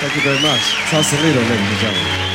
Thank 0.00 0.16
you 0.16 0.22
very 0.22 0.40
much. 0.42 0.60
Sausalito, 0.90 1.40
ladies 1.40 1.70
and 1.70 1.78
gentlemen. 1.78 2.33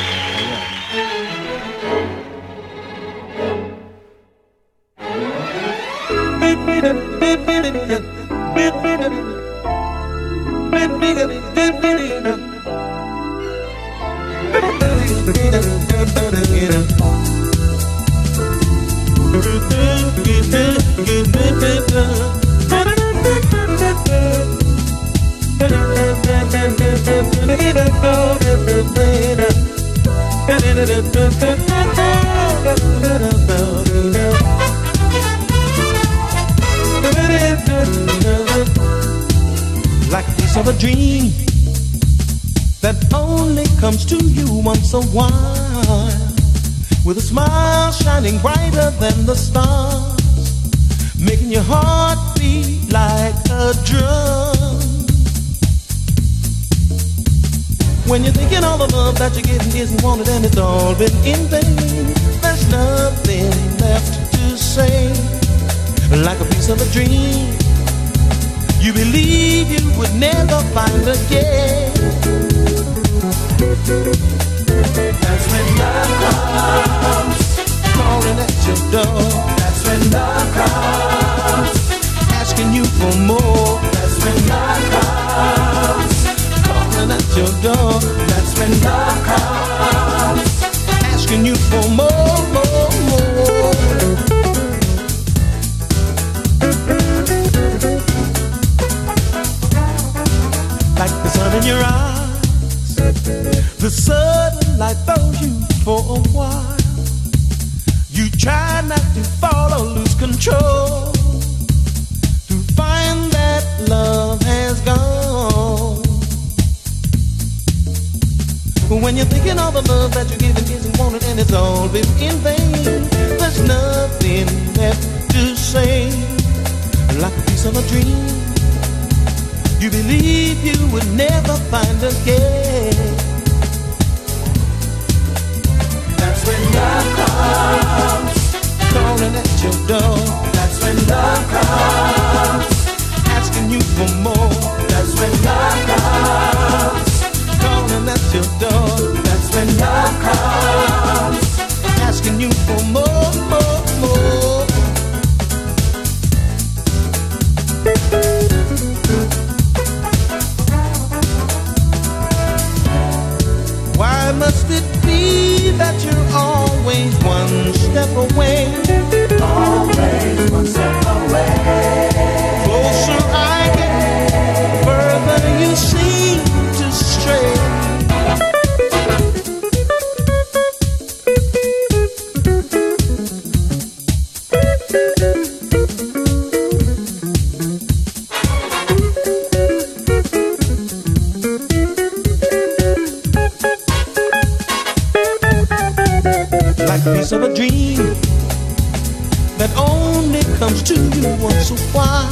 wine 201.93 202.29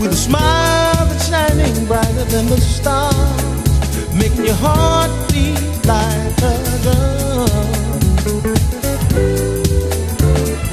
with 0.00 0.12
a 0.12 0.16
smile 0.16 1.06
that's 1.06 1.28
shining 1.28 1.86
brighter 1.86 2.24
than 2.24 2.46
the 2.46 2.60
stars, 2.60 4.14
making 4.14 4.44
your 4.44 4.54
heart 4.54 5.10
beat 5.32 5.58
like 5.86 6.42
a 6.42 6.54
drum. 6.82 7.46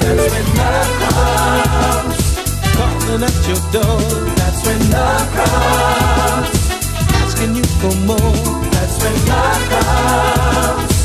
That's 0.00 0.26
when 0.32 0.46
love 0.60 0.90
comes, 1.04 2.18
calling 2.76 3.22
at 3.28 3.38
your 3.48 3.62
door. 3.72 4.00
That's 4.40 4.60
when 4.66 4.80
love 4.90 5.28
comes, 5.38 6.50
asking 7.22 7.54
you 7.56 7.64
for 7.80 7.94
more. 8.08 8.64
That's 8.74 8.96
when 9.02 9.16
love 9.32 9.62
comes, 9.72 10.96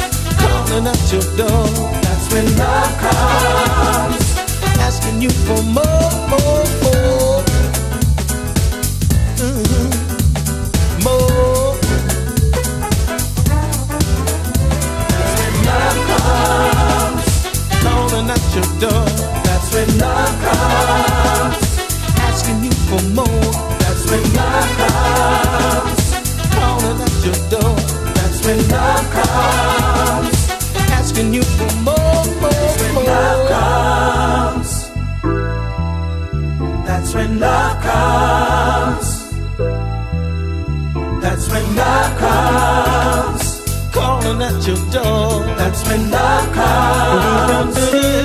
calling 0.41 0.87
at 0.87 1.11
your 1.11 1.25
door. 1.37 1.67
That's 2.03 2.25
when 2.33 2.45
love 2.57 2.93
comes 2.99 4.28
asking 4.89 5.21
you 5.21 5.29
for 5.29 5.61
more, 5.77 6.11
more, 6.33 6.65
more. 6.85 7.43
Mm-hmm. 9.37 9.87
More. 11.05 11.75
That's 15.13 15.33
when 15.37 15.53
love 15.69 15.99
comes, 16.09 17.27
calling 17.83 18.29
at 18.35 18.45
your 18.55 18.69
door. 18.83 19.05
That's 19.45 19.67
when 19.75 19.89
love 19.99 20.35
comes, 20.47 21.61
asking 22.27 22.59
you 22.65 22.73
for 22.89 23.03
more. 23.19 23.51
That's 23.83 24.03
when 24.09 24.23
love 24.39 24.71
comes, 24.81 26.01
calling 26.57 26.99
at 27.05 27.15
your 27.27 27.39
door. 27.53 27.75
That's 28.17 28.39
when 28.43 28.59
love 28.69 29.05
comes, 29.17 30.39
asking 30.97 31.35
you. 31.35 31.48
love 37.39 37.81
comes. 37.81 39.07
That's 41.21 41.49
when 41.49 41.75
love 41.75 42.17
comes. 42.19 43.91
Calling 43.93 44.41
at 44.41 44.67
your 44.67 44.77
door. 44.91 45.43
That's 45.57 45.81
when 45.87 46.11
love 46.11 46.53
comes. 46.53 48.18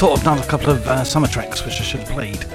Thought 0.00 0.18
of 0.18 0.22
another 0.22 0.48
couple 0.48 0.70
of 0.70 0.86
uh, 0.86 1.04
summer 1.04 1.26
tracks 1.26 1.62
which 1.62 1.78
I 1.78 1.84
should 1.84 2.00
have 2.00 2.08
played. 2.08 2.46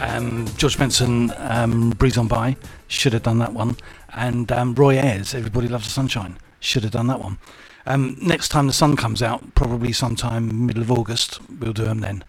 Um, 0.00 0.46
George 0.56 0.78
Benson, 0.78 1.34
um, 1.36 1.90
Breeze 1.90 2.16
on 2.16 2.28
By, 2.28 2.56
should 2.88 3.12
have 3.12 3.24
done 3.24 3.38
that 3.40 3.52
one. 3.52 3.76
And 4.14 4.50
um, 4.50 4.74
Roy 4.74 4.94
Ayers, 4.96 5.34
Everybody 5.34 5.68
Loves 5.68 5.84
the 5.84 5.90
Sunshine, 5.90 6.38
should 6.60 6.82
have 6.82 6.92
done 6.92 7.08
that 7.08 7.20
one. 7.20 7.36
Um, 7.84 8.16
next 8.22 8.48
time 8.48 8.68
the 8.68 8.72
sun 8.72 8.96
comes 8.96 9.22
out, 9.22 9.54
probably 9.54 9.92
sometime 9.92 10.64
middle 10.64 10.82
of 10.82 10.90
August, 10.90 11.40
we'll 11.60 11.74
do 11.74 11.84
them 11.84 12.00
then. 12.00 12.24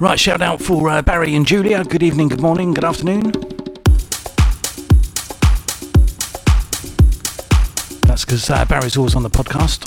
Right, 0.00 0.18
shout 0.18 0.42
out 0.42 0.60
for 0.60 0.88
uh, 0.88 1.02
Barry 1.02 1.32
and 1.36 1.46
Julia. 1.46 1.84
Good 1.84 2.02
evening, 2.02 2.26
good 2.26 2.40
morning, 2.40 2.74
good 2.74 2.84
afternoon. 2.84 3.51
Because 8.32 8.48
uh, 8.48 8.64
Barry's 8.64 8.96
always 8.96 9.14
on 9.14 9.22
the 9.22 9.28
podcast. 9.28 9.80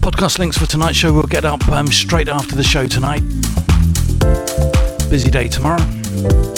Podcast 0.00 0.38
links 0.38 0.56
for 0.56 0.66
tonight's 0.66 0.96
show 0.96 1.12
will 1.12 1.24
get 1.24 1.44
up 1.44 1.68
um, 1.68 1.88
straight 1.88 2.28
after 2.28 2.54
the 2.54 2.62
show 2.62 2.86
tonight. 2.86 3.22
Busy 5.10 5.28
day 5.28 5.48
tomorrow. 5.48 6.57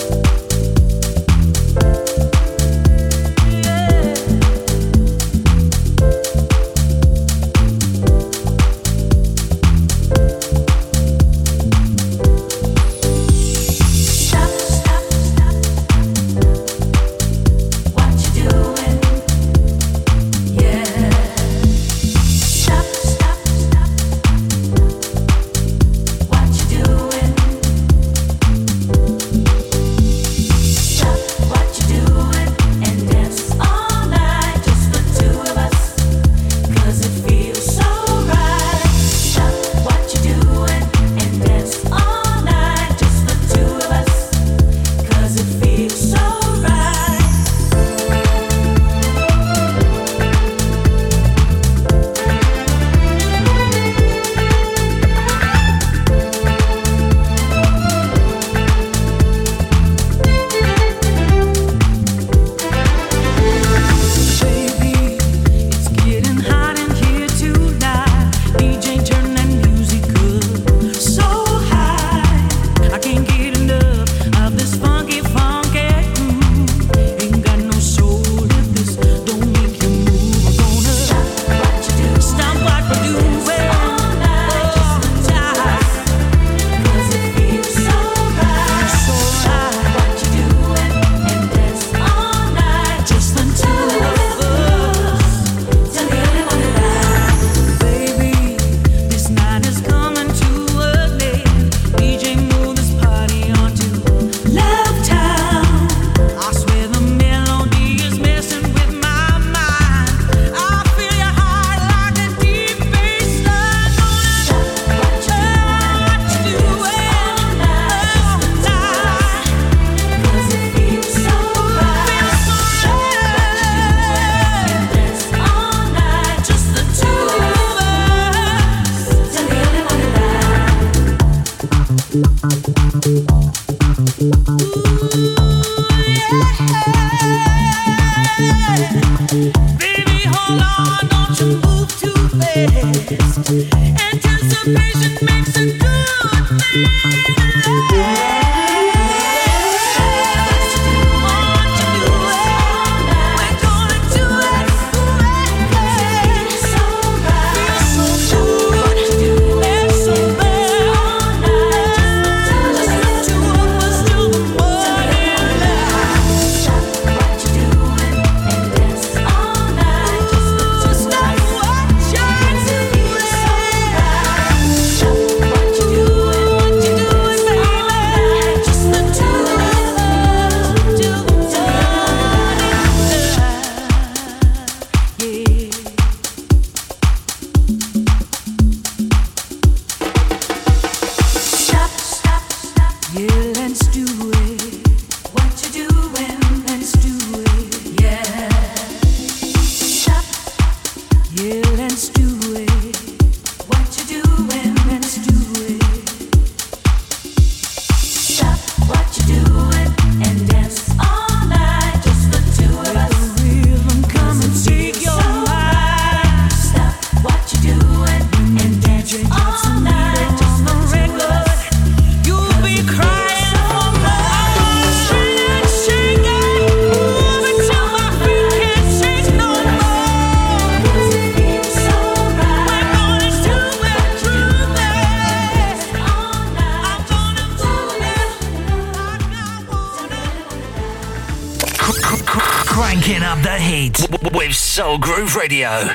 Groove 244.99 245.37
Radio. 245.37 245.90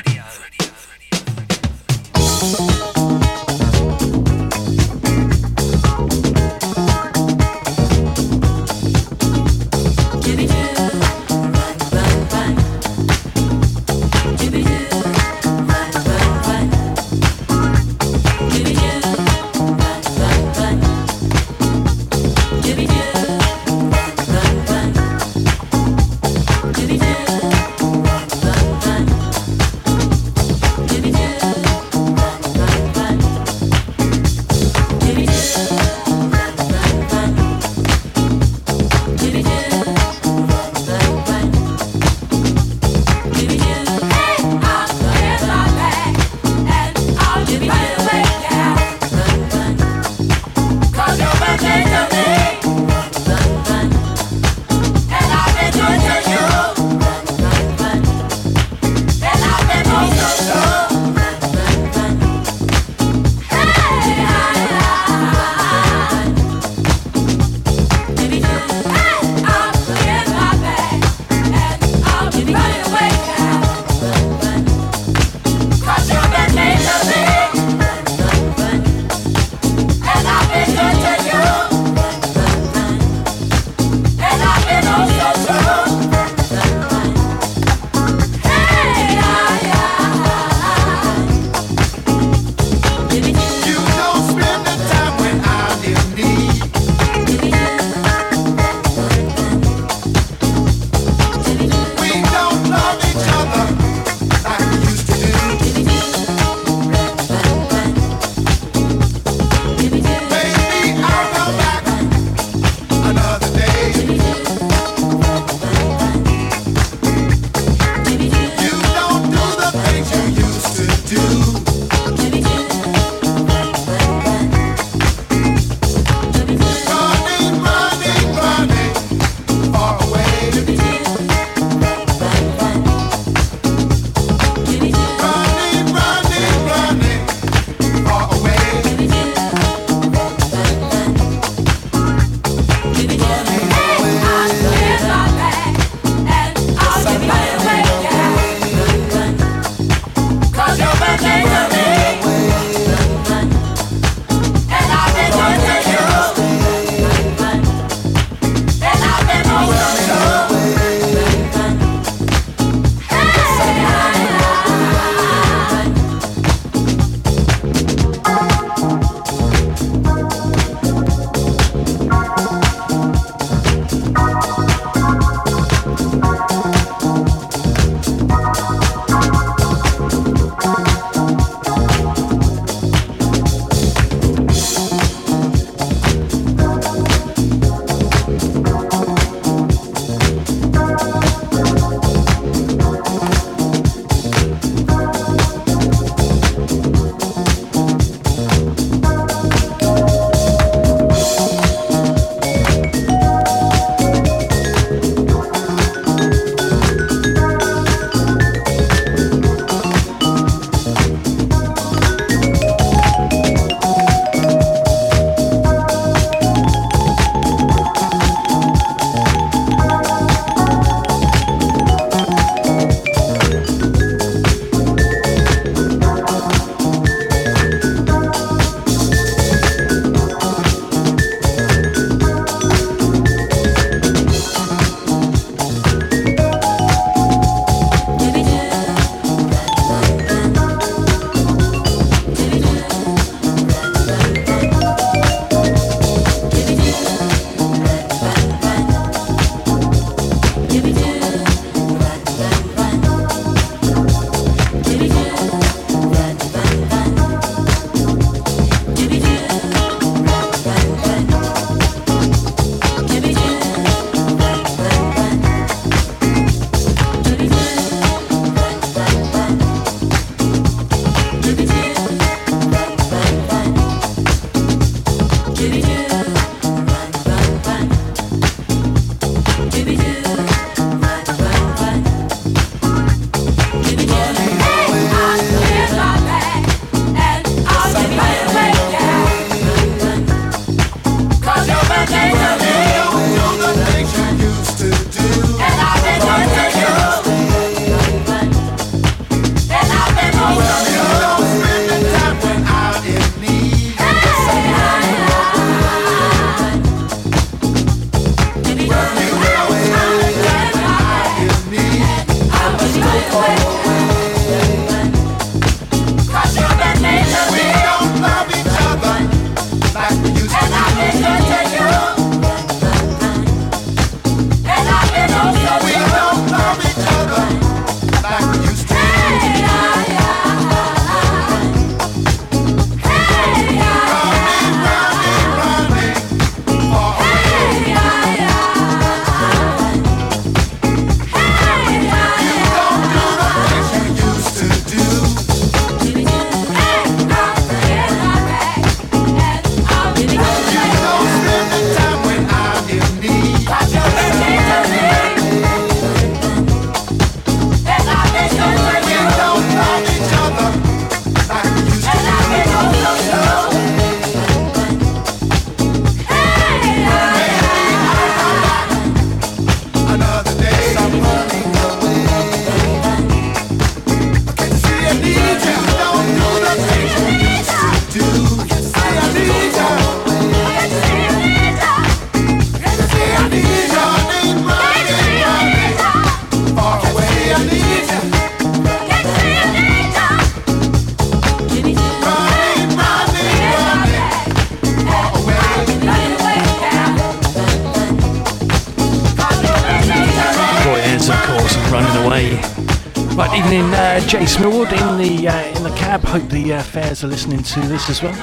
guys 407.16 407.24
are 407.24 407.28
listening 407.28 407.62
to 407.62 407.80
this 407.88 408.10
as 408.10 408.22
well. 408.22 408.34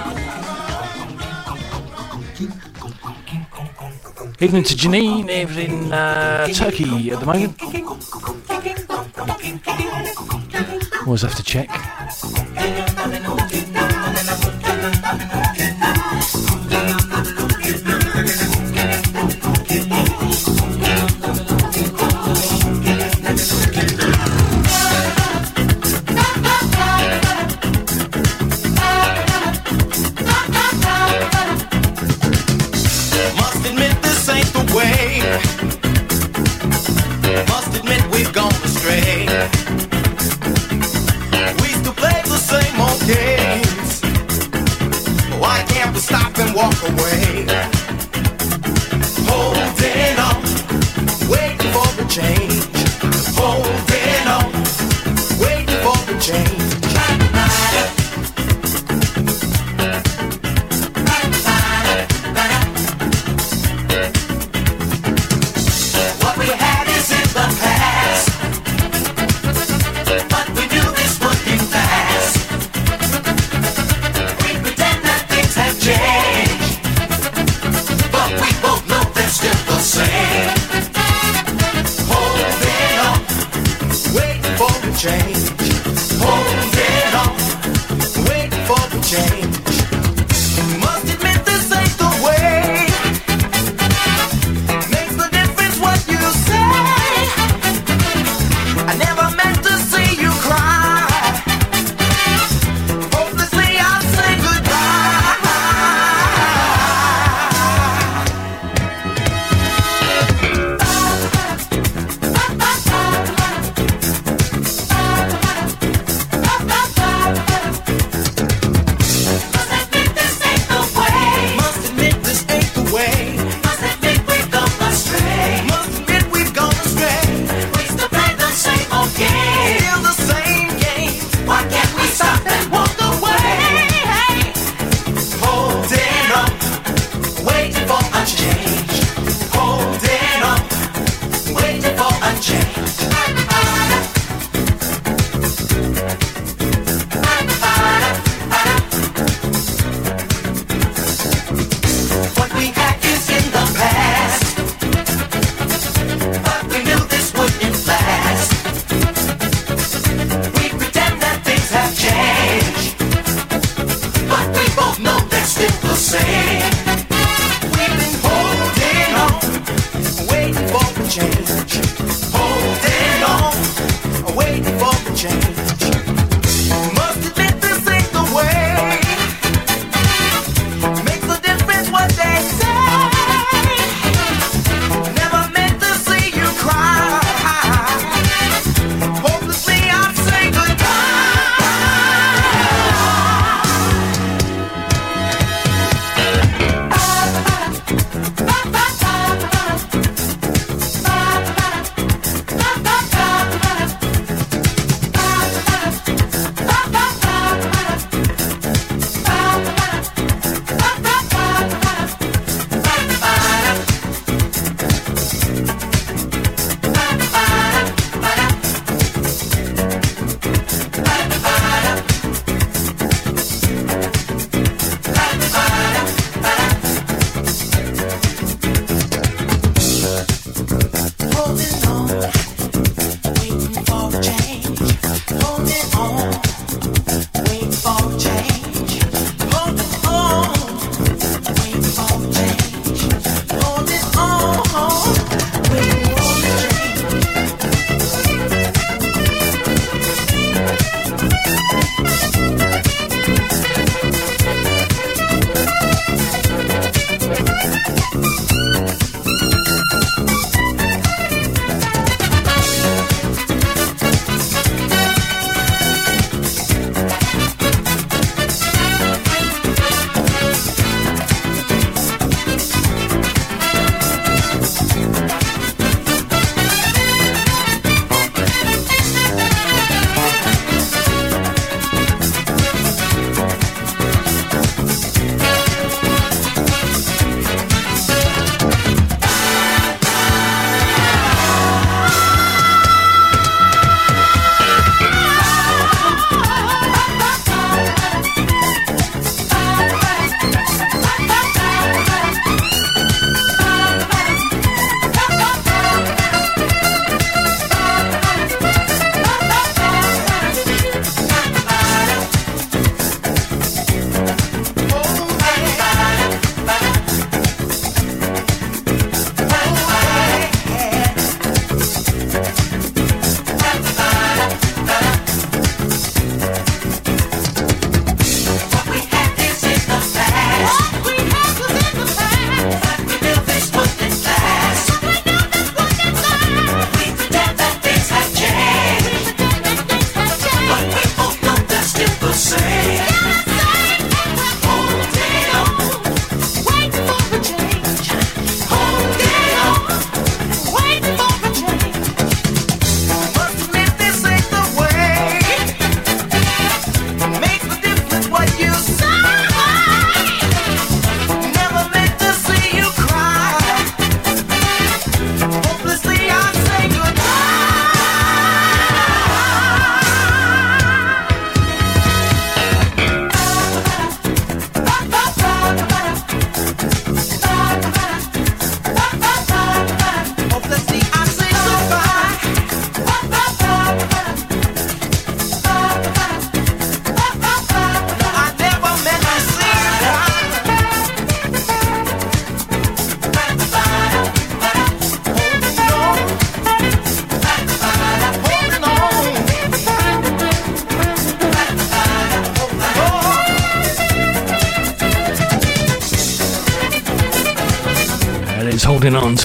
Evening 4.39 4.63
to 4.63 4.75
Janine, 4.75 5.29
over 5.43 5.59
in 5.59 5.93
uh, 5.93 6.47
Turkey 6.47 7.11
at 7.11 7.19
the 7.19 7.25
moment. 7.25 7.61
Always 11.05 11.21
have 11.21 11.35
to 11.35 11.43
check. 11.43 11.69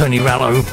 Tony 0.08 0.20
Rallo. 0.20 0.64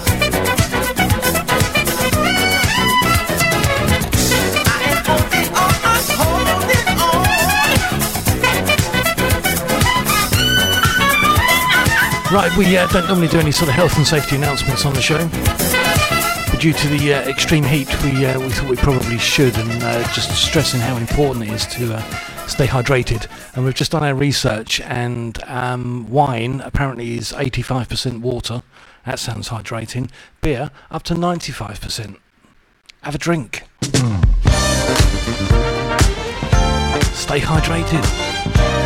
Right, 12.31 12.55
we 12.57 12.77
uh, 12.77 12.87
don't 12.87 13.07
normally 13.07 13.27
do 13.27 13.37
any 13.39 13.51
sort 13.51 13.67
of 13.67 13.75
health 13.75 13.97
and 13.97 14.07
safety 14.07 14.37
announcements 14.37 14.85
on 14.85 14.93
the 14.93 15.01
show, 15.01 15.17
but 16.49 16.61
due 16.61 16.71
to 16.71 16.87
the 16.87 17.15
uh, 17.15 17.29
extreme 17.29 17.65
heat, 17.65 17.89
we 18.05 18.25
uh, 18.25 18.39
we 18.39 18.47
thought 18.51 18.69
we 18.69 18.77
probably 18.77 19.17
should, 19.17 19.57
and 19.57 19.83
uh, 19.83 20.13
just 20.13 20.31
stressing 20.31 20.79
how 20.79 20.95
important 20.95 21.49
it 21.49 21.51
is 21.51 21.65
to 21.65 21.93
uh, 21.93 22.01
stay 22.47 22.67
hydrated. 22.67 23.27
And 23.55 23.65
we've 23.65 23.75
just 23.75 23.91
done 23.91 24.03
our 24.03 24.15
research, 24.15 24.79
and 24.79 25.37
um, 25.43 26.09
wine 26.09 26.61
apparently 26.61 27.17
is 27.17 27.33
85% 27.33 28.21
water, 28.21 28.63
that 29.05 29.19
sounds 29.19 29.49
hydrating. 29.49 30.09
Beer 30.41 30.71
up 30.89 31.03
to 31.03 31.13
95%. 31.13 32.17
Have 33.03 33.15
a 33.15 33.19
drink. 33.19 33.63
Stay 37.13 37.39
hydrated. 37.39 38.84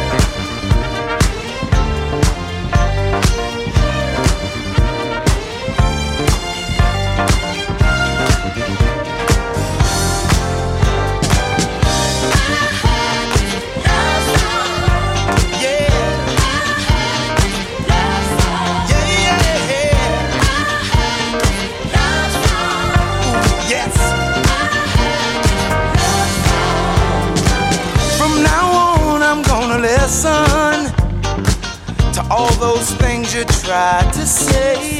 those 32.60 32.91
things 32.95 33.34
you 33.34 33.45
tried 33.45 34.11
to 34.14 34.26
say. 34.26 34.99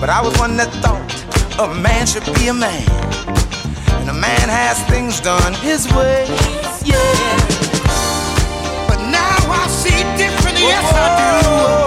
But 0.00 0.10
I 0.10 0.20
was 0.20 0.36
one 0.38 0.56
that 0.56 0.70
thought 0.82 1.06
a 1.60 1.72
man 1.74 2.06
should 2.06 2.24
be 2.34 2.48
a 2.48 2.54
man, 2.54 2.82
and 4.00 4.10
a 4.10 4.12
man 4.12 4.48
has 4.48 4.82
things 4.90 5.20
done 5.20 5.54
his 5.54 5.86
way. 5.94 6.26
Yeah. 6.84 6.96
But 8.88 8.98
now 9.10 9.38
I 9.46 9.66
see 9.68 10.02
different, 10.18 10.58
Yes, 10.58 10.84
I 10.92 11.76
do. 11.76 11.81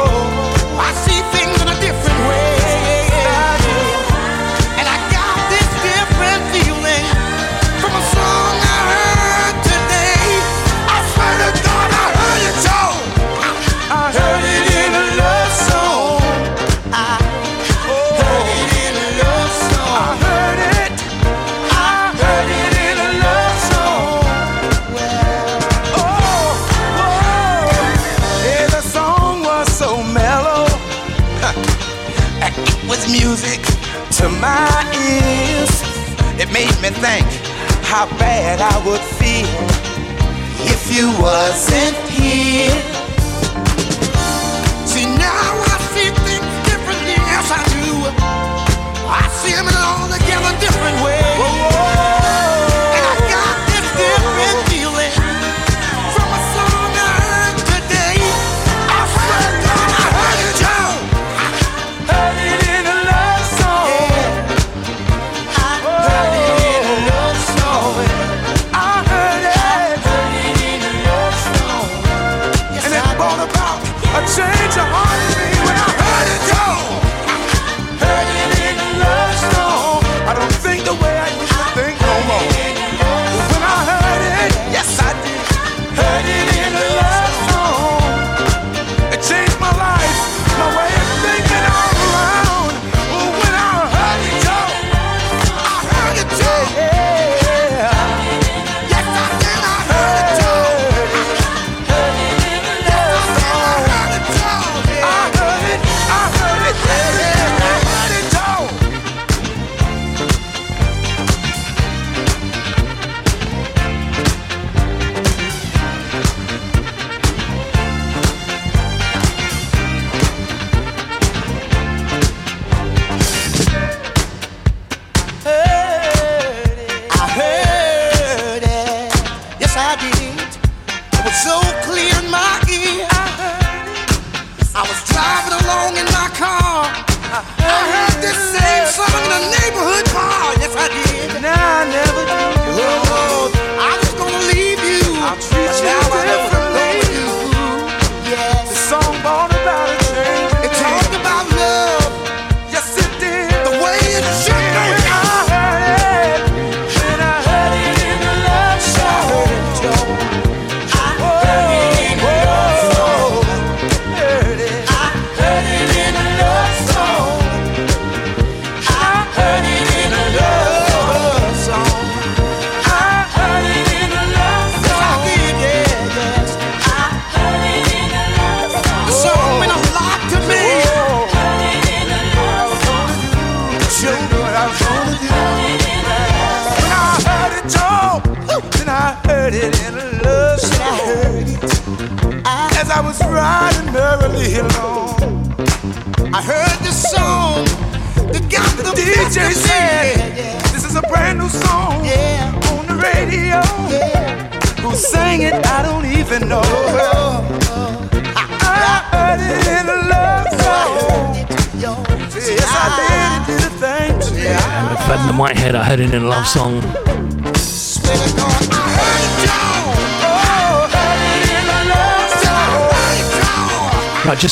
me 36.86 36.92
think 37.02 37.26
how 37.84 38.06
bad 38.20 38.62
I 38.62 38.78
would 38.86 39.02
feel 39.18 39.48
if 40.70 40.82
you 40.94 41.08
wasn't 41.20 41.98
here. 42.14 42.70
See, 44.86 45.06
now 45.06 45.50
I 45.66 45.78
see 45.94 46.10
things 46.28 46.54
differently, 46.70 47.18
yes, 47.32 47.50
I 47.50 47.64
do. 47.74 47.92
I 49.08 49.26
see 49.42 49.54
them 49.54 49.68
all 49.74 50.08
together 50.10 50.60
different 50.60 51.04
ways. 51.04 51.25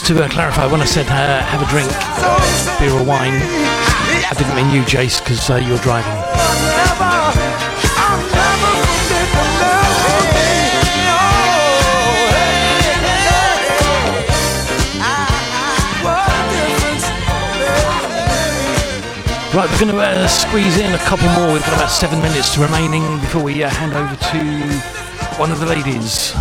Just 0.03 0.17
to 0.17 0.23
uh, 0.23 0.29
clarify, 0.29 0.65
when 0.65 0.81
I 0.81 0.85
said 0.85 1.07
uh, 1.07 1.41
have 1.43 1.61
a 1.61 1.69
drink, 1.69 1.89
beer 2.79 2.91
or 2.91 3.05
wine, 3.05 3.33
I 3.35 4.33
didn't 4.37 4.55
mean 4.55 4.69
you, 4.73 4.81
Jace, 4.83 5.19
because 5.19 5.49
uh, 5.49 5.55
you're 5.55 5.77
driving. 5.79 6.11
Right, 19.53 19.69
we're 19.69 19.79
going 19.79 19.91
to 19.91 20.01
uh, 20.01 20.27
squeeze 20.27 20.77
in 20.79 20.93
a 20.93 20.97
couple 20.99 21.29
more. 21.29 21.53
We've 21.53 21.61
got 21.61 21.75
about 21.75 21.91
seven 21.91 22.19
minutes 22.21 22.57
remaining 22.57 23.19
before 23.19 23.43
we 23.43 23.63
uh, 23.63 23.69
hand 23.69 23.93
over 23.93 24.15
to 24.15 25.39
one 25.39 25.51
of 25.51 25.59
the 25.59 25.65
ladies. 25.65 26.33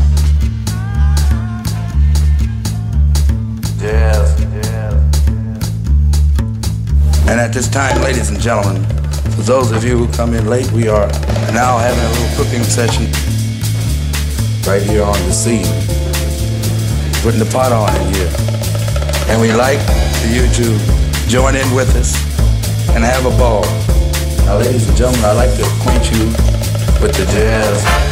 And 7.28 7.40
at 7.40 7.52
this 7.52 7.68
time, 7.68 8.00
ladies 8.02 8.30
and 8.30 8.40
gentlemen, 8.40 8.82
for 9.36 9.42
those 9.42 9.70
of 9.72 9.84
you 9.84 9.96
who 9.96 10.12
come 10.12 10.34
in 10.34 10.46
late, 10.46 10.70
we 10.72 10.88
are 10.88 11.06
now 11.52 11.78
having 11.78 12.04
a 12.04 12.08
little 12.08 12.44
cooking 12.44 12.62
session 12.62 13.06
right 14.66 14.82
here 14.82 15.02
on 15.02 15.18
the 15.26 15.32
scene. 15.32 15.66
Putting 17.22 17.38
the 17.38 17.50
pot 17.50 17.72
on 17.72 17.94
in 18.02 18.14
here. 18.14 18.30
And 19.28 19.40
we 19.40 19.52
like 19.52 19.80
for 20.20 20.28
you 20.28 20.46
to 20.60 21.28
join 21.28 21.56
in 21.56 21.72
with 21.74 21.94
us 21.96 22.14
and 22.90 23.04
have 23.04 23.24
a 23.24 23.30
ball. 23.38 23.62
Now, 24.44 24.58
ladies 24.58 24.88
and 24.88 24.96
gentlemen, 24.96 25.24
I'd 25.24 25.32
like 25.32 25.54
to 25.56 25.64
acquaint 25.64 26.10
you 26.12 26.26
with 27.00 27.14
the 27.16 27.24
jazz 27.32 28.11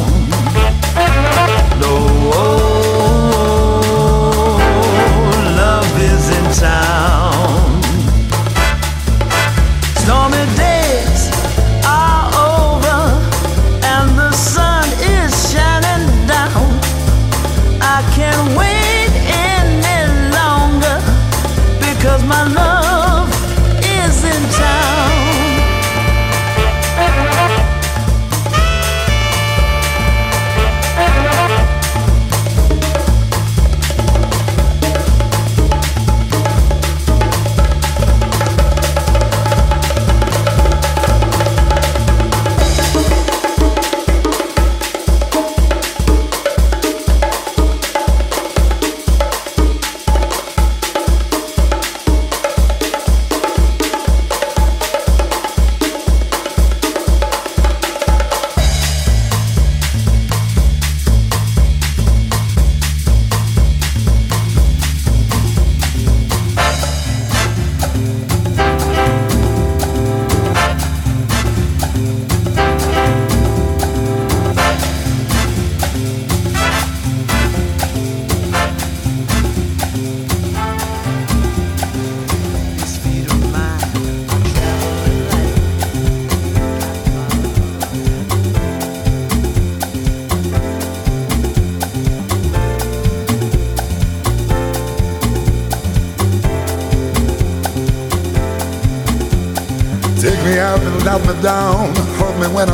Is 6.63 6.90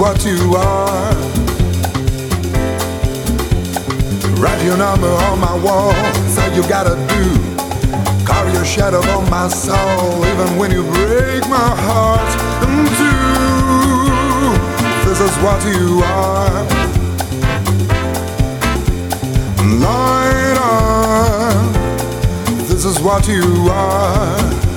What 0.00 0.24
you 0.24 0.56
are. 0.56 1.12
Write 4.40 4.64
your 4.64 4.78
number 4.78 5.12
on 5.28 5.38
my 5.38 5.54
wall. 5.62 5.92
Say 6.34 6.54
you 6.56 6.62
gotta 6.66 6.96
do. 7.12 7.24
Carve 8.24 8.50
your 8.54 8.64
shadow 8.64 9.02
on 9.10 9.28
my 9.28 9.48
soul, 9.48 10.24
even 10.24 10.56
when 10.56 10.70
you 10.70 10.84
break 10.84 11.46
my 11.50 11.70
heart 11.84 12.30
in 12.64 12.86
two. 12.96 13.40
This 15.06 15.20
is 15.20 15.36
what 15.44 15.62
you 15.66 16.02
are. 16.02 16.64
Light 19.84 20.56
on. 20.62 21.72
This 22.68 22.86
is 22.86 22.98
what 23.00 23.28
you 23.28 23.68
are. 23.70 24.69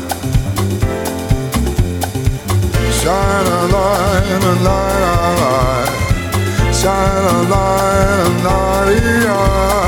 Shine 3.04 3.48
a 3.48 3.68
light, 3.68 4.44
a 4.44 4.54
light, 4.64 5.04
a 5.04 5.32
light. 5.42 6.74
Shine 6.74 7.26
a 7.26 7.50
light, 7.52 8.30
a 8.30 8.48
light, 8.48 9.83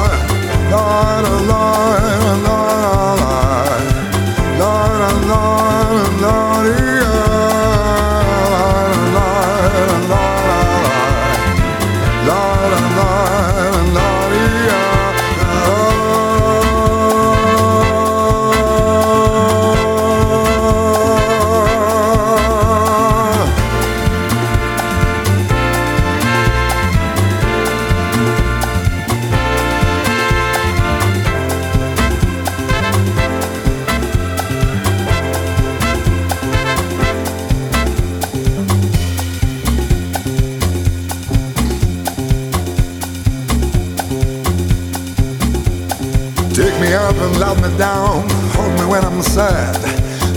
sad. 49.26 49.76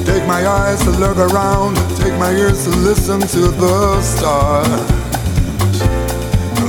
Take 0.07 0.27
my 0.27 0.47
eyes 0.47 0.83
to 0.85 0.91
look 0.91 1.19
around, 1.19 1.77
take 1.99 2.15
my 2.19 2.31
ears 2.33 2.65
to 2.65 2.71
listen 2.71 3.21
to 3.21 3.49
the 3.49 4.01
stars. 4.03 4.69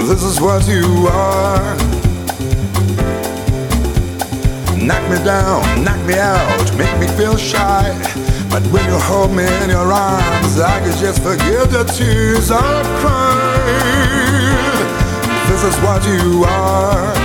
This 0.08 0.24
is 0.24 0.42
what 0.42 0.68
you 0.68 1.08
are. 1.08 1.76
Knock 4.78 5.04
me 5.10 5.24
down, 5.24 5.84
knock 5.84 6.00
me 6.06 6.16
out, 6.16 6.78
make 6.78 7.00
me 7.00 7.08
feel 7.18 7.38
shy. 7.38 7.94
But 8.50 8.64
when 8.74 8.84
you 8.86 8.98
hold 9.00 9.32
me 9.32 9.46
in 9.64 9.70
your 9.70 9.92
arms, 9.94 10.60
I 10.60 10.80
can 10.80 10.98
just 10.98 11.22
forget 11.22 11.70
the 11.70 11.84
tears 11.84 12.50
I've 12.52 12.86
cried. 13.02 14.00
This 15.48 15.64
is 15.64 15.76
what 15.84 16.04
you 16.06 16.44
are. 16.46 17.19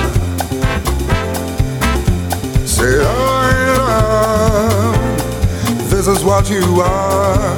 This 6.04 6.18
is 6.18 6.24
what 6.26 6.50
you 6.50 6.82
are. 6.82 7.56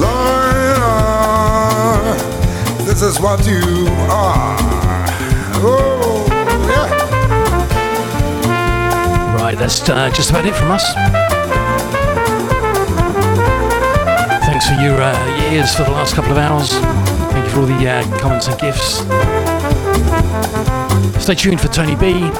Lord, 0.00 0.78
this 2.86 3.02
is 3.02 3.20
what 3.20 3.46
you 3.46 3.86
are. 4.08 4.56
Oh. 5.56 6.26
Right, 9.38 9.58
that's 9.58 9.86
uh, 9.90 10.08
just 10.08 10.30
about 10.30 10.46
it 10.46 10.54
from 10.54 10.70
us. 10.70 10.94
Thanks 14.46 14.66
for 14.70 14.74
your, 14.76 15.02
uh, 15.02 15.52
ears 15.52 15.74
for 15.74 15.82
the 15.82 15.90
last 15.90 16.14
couple 16.14 16.32
of 16.32 16.38
hours. 16.38 16.72
Thank 17.32 17.44
you 17.44 17.50
for 17.50 17.60
all 17.60 17.66
the 17.66 17.86
uh, 17.86 18.18
comments 18.20 18.48
and 18.48 18.58
gifts. 18.58 19.02
Stay 21.22 21.34
tuned 21.34 21.60
for 21.60 21.68
Tony 21.68 21.94
B. 21.94 22.32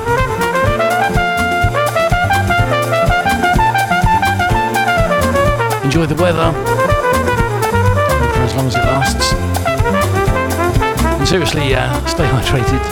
Enjoy 5.97 6.15
the 6.15 6.23
weather 6.23 6.53
for 6.53 8.43
as 8.43 8.55
long 8.55 8.67
as 8.67 8.75
it 8.75 8.85
lasts. 8.85 9.33
And 11.19 11.27
seriously, 11.27 11.75
uh, 11.75 12.05
stay 12.05 12.27
hydrated. 12.27 12.85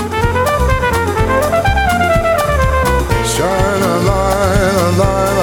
Shine 3.26 3.82
a 3.82 3.98
light, 4.06 4.74
a 4.78 4.98
light. 4.98 5.33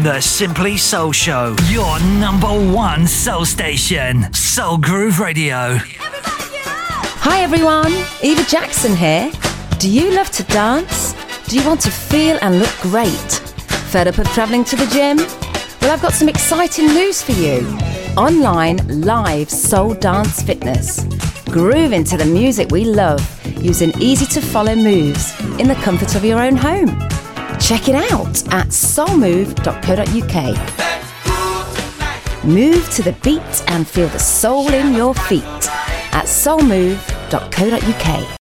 And 0.00 0.06
the 0.06 0.20
Simply 0.20 0.76
Soul 0.78 1.12
Show, 1.12 1.54
your 1.68 2.00
number 2.00 2.48
one 2.48 3.06
soul 3.06 3.44
station, 3.44 4.32
Soul 4.32 4.78
Groove 4.78 5.18
Radio. 5.20 5.76
Hi 7.22 7.42
everyone, 7.42 7.92
Eva 8.22 8.42
Jackson 8.44 8.96
here. 8.96 9.30
Do 9.78 9.90
you 9.90 10.12
love 10.12 10.30
to 10.30 10.42
dance? 10.44 11.14
Do 11.48 11.58
you 11.58 11.66
want 11.66 11.80
to 11.82 11.90
feel 11.90 12.38
and 12.40 12.58
look 12.60 12.74
great? 12.80 13.30
Fed 13.90 14.08
up 14.08 14.16
of 14.18 14.26
travelling 14.28 14.64
to 14.64 14.76
the 14.76 14.86
gym? 14.86 15.18
Well, 15.82 15.92
I've 15.92 16.02
got 16.02 16.14
some 16.14 16.28
exciting 16.28 16.86
news 16.86 17.22
for 17.22 17.32
you. 17.32 17.66
Online 18.16 18.78
live 19.02 19.50
soul 19.50 19.94
dance 19.94 20.40
fitness. 20.42 21.04
Groove 21.46 21.92
into 21.92 22.16
the 22.16 22.24
music 22.24 22.70
we 22.70 22.84
love 22.84 23.20
using 23.62 23.92
easy 24.00 24.26
to 24.26 24.40
follow 24.40 24.74
moves 24.74 25.38
in 25.58 25.68
the 25.68 25.78
comfort 25.82 26.14
of 26.14 26.24
your 26.24 26.40
own 26.40 26.56
home. 26.56 26.88
Check 27.58 27.88
it 27.88 27.94
out 27.94 28.52
at 28.52 28.72
soulmove.co.uk. 29.00 30.36
Move 32.44 32.90
to 32.90 33.02
the 33.02 33.12
beat 33.22 33.64
and 33.68 33.88
feel 33.88 34.08
the 34.08 34.18
soul 34.18 34.68
in 34.74 34.92
your 34.94 35.14
feet 35.14 35.42
at 36.12 36.26
soulmove.co.uk. 36.26 38.39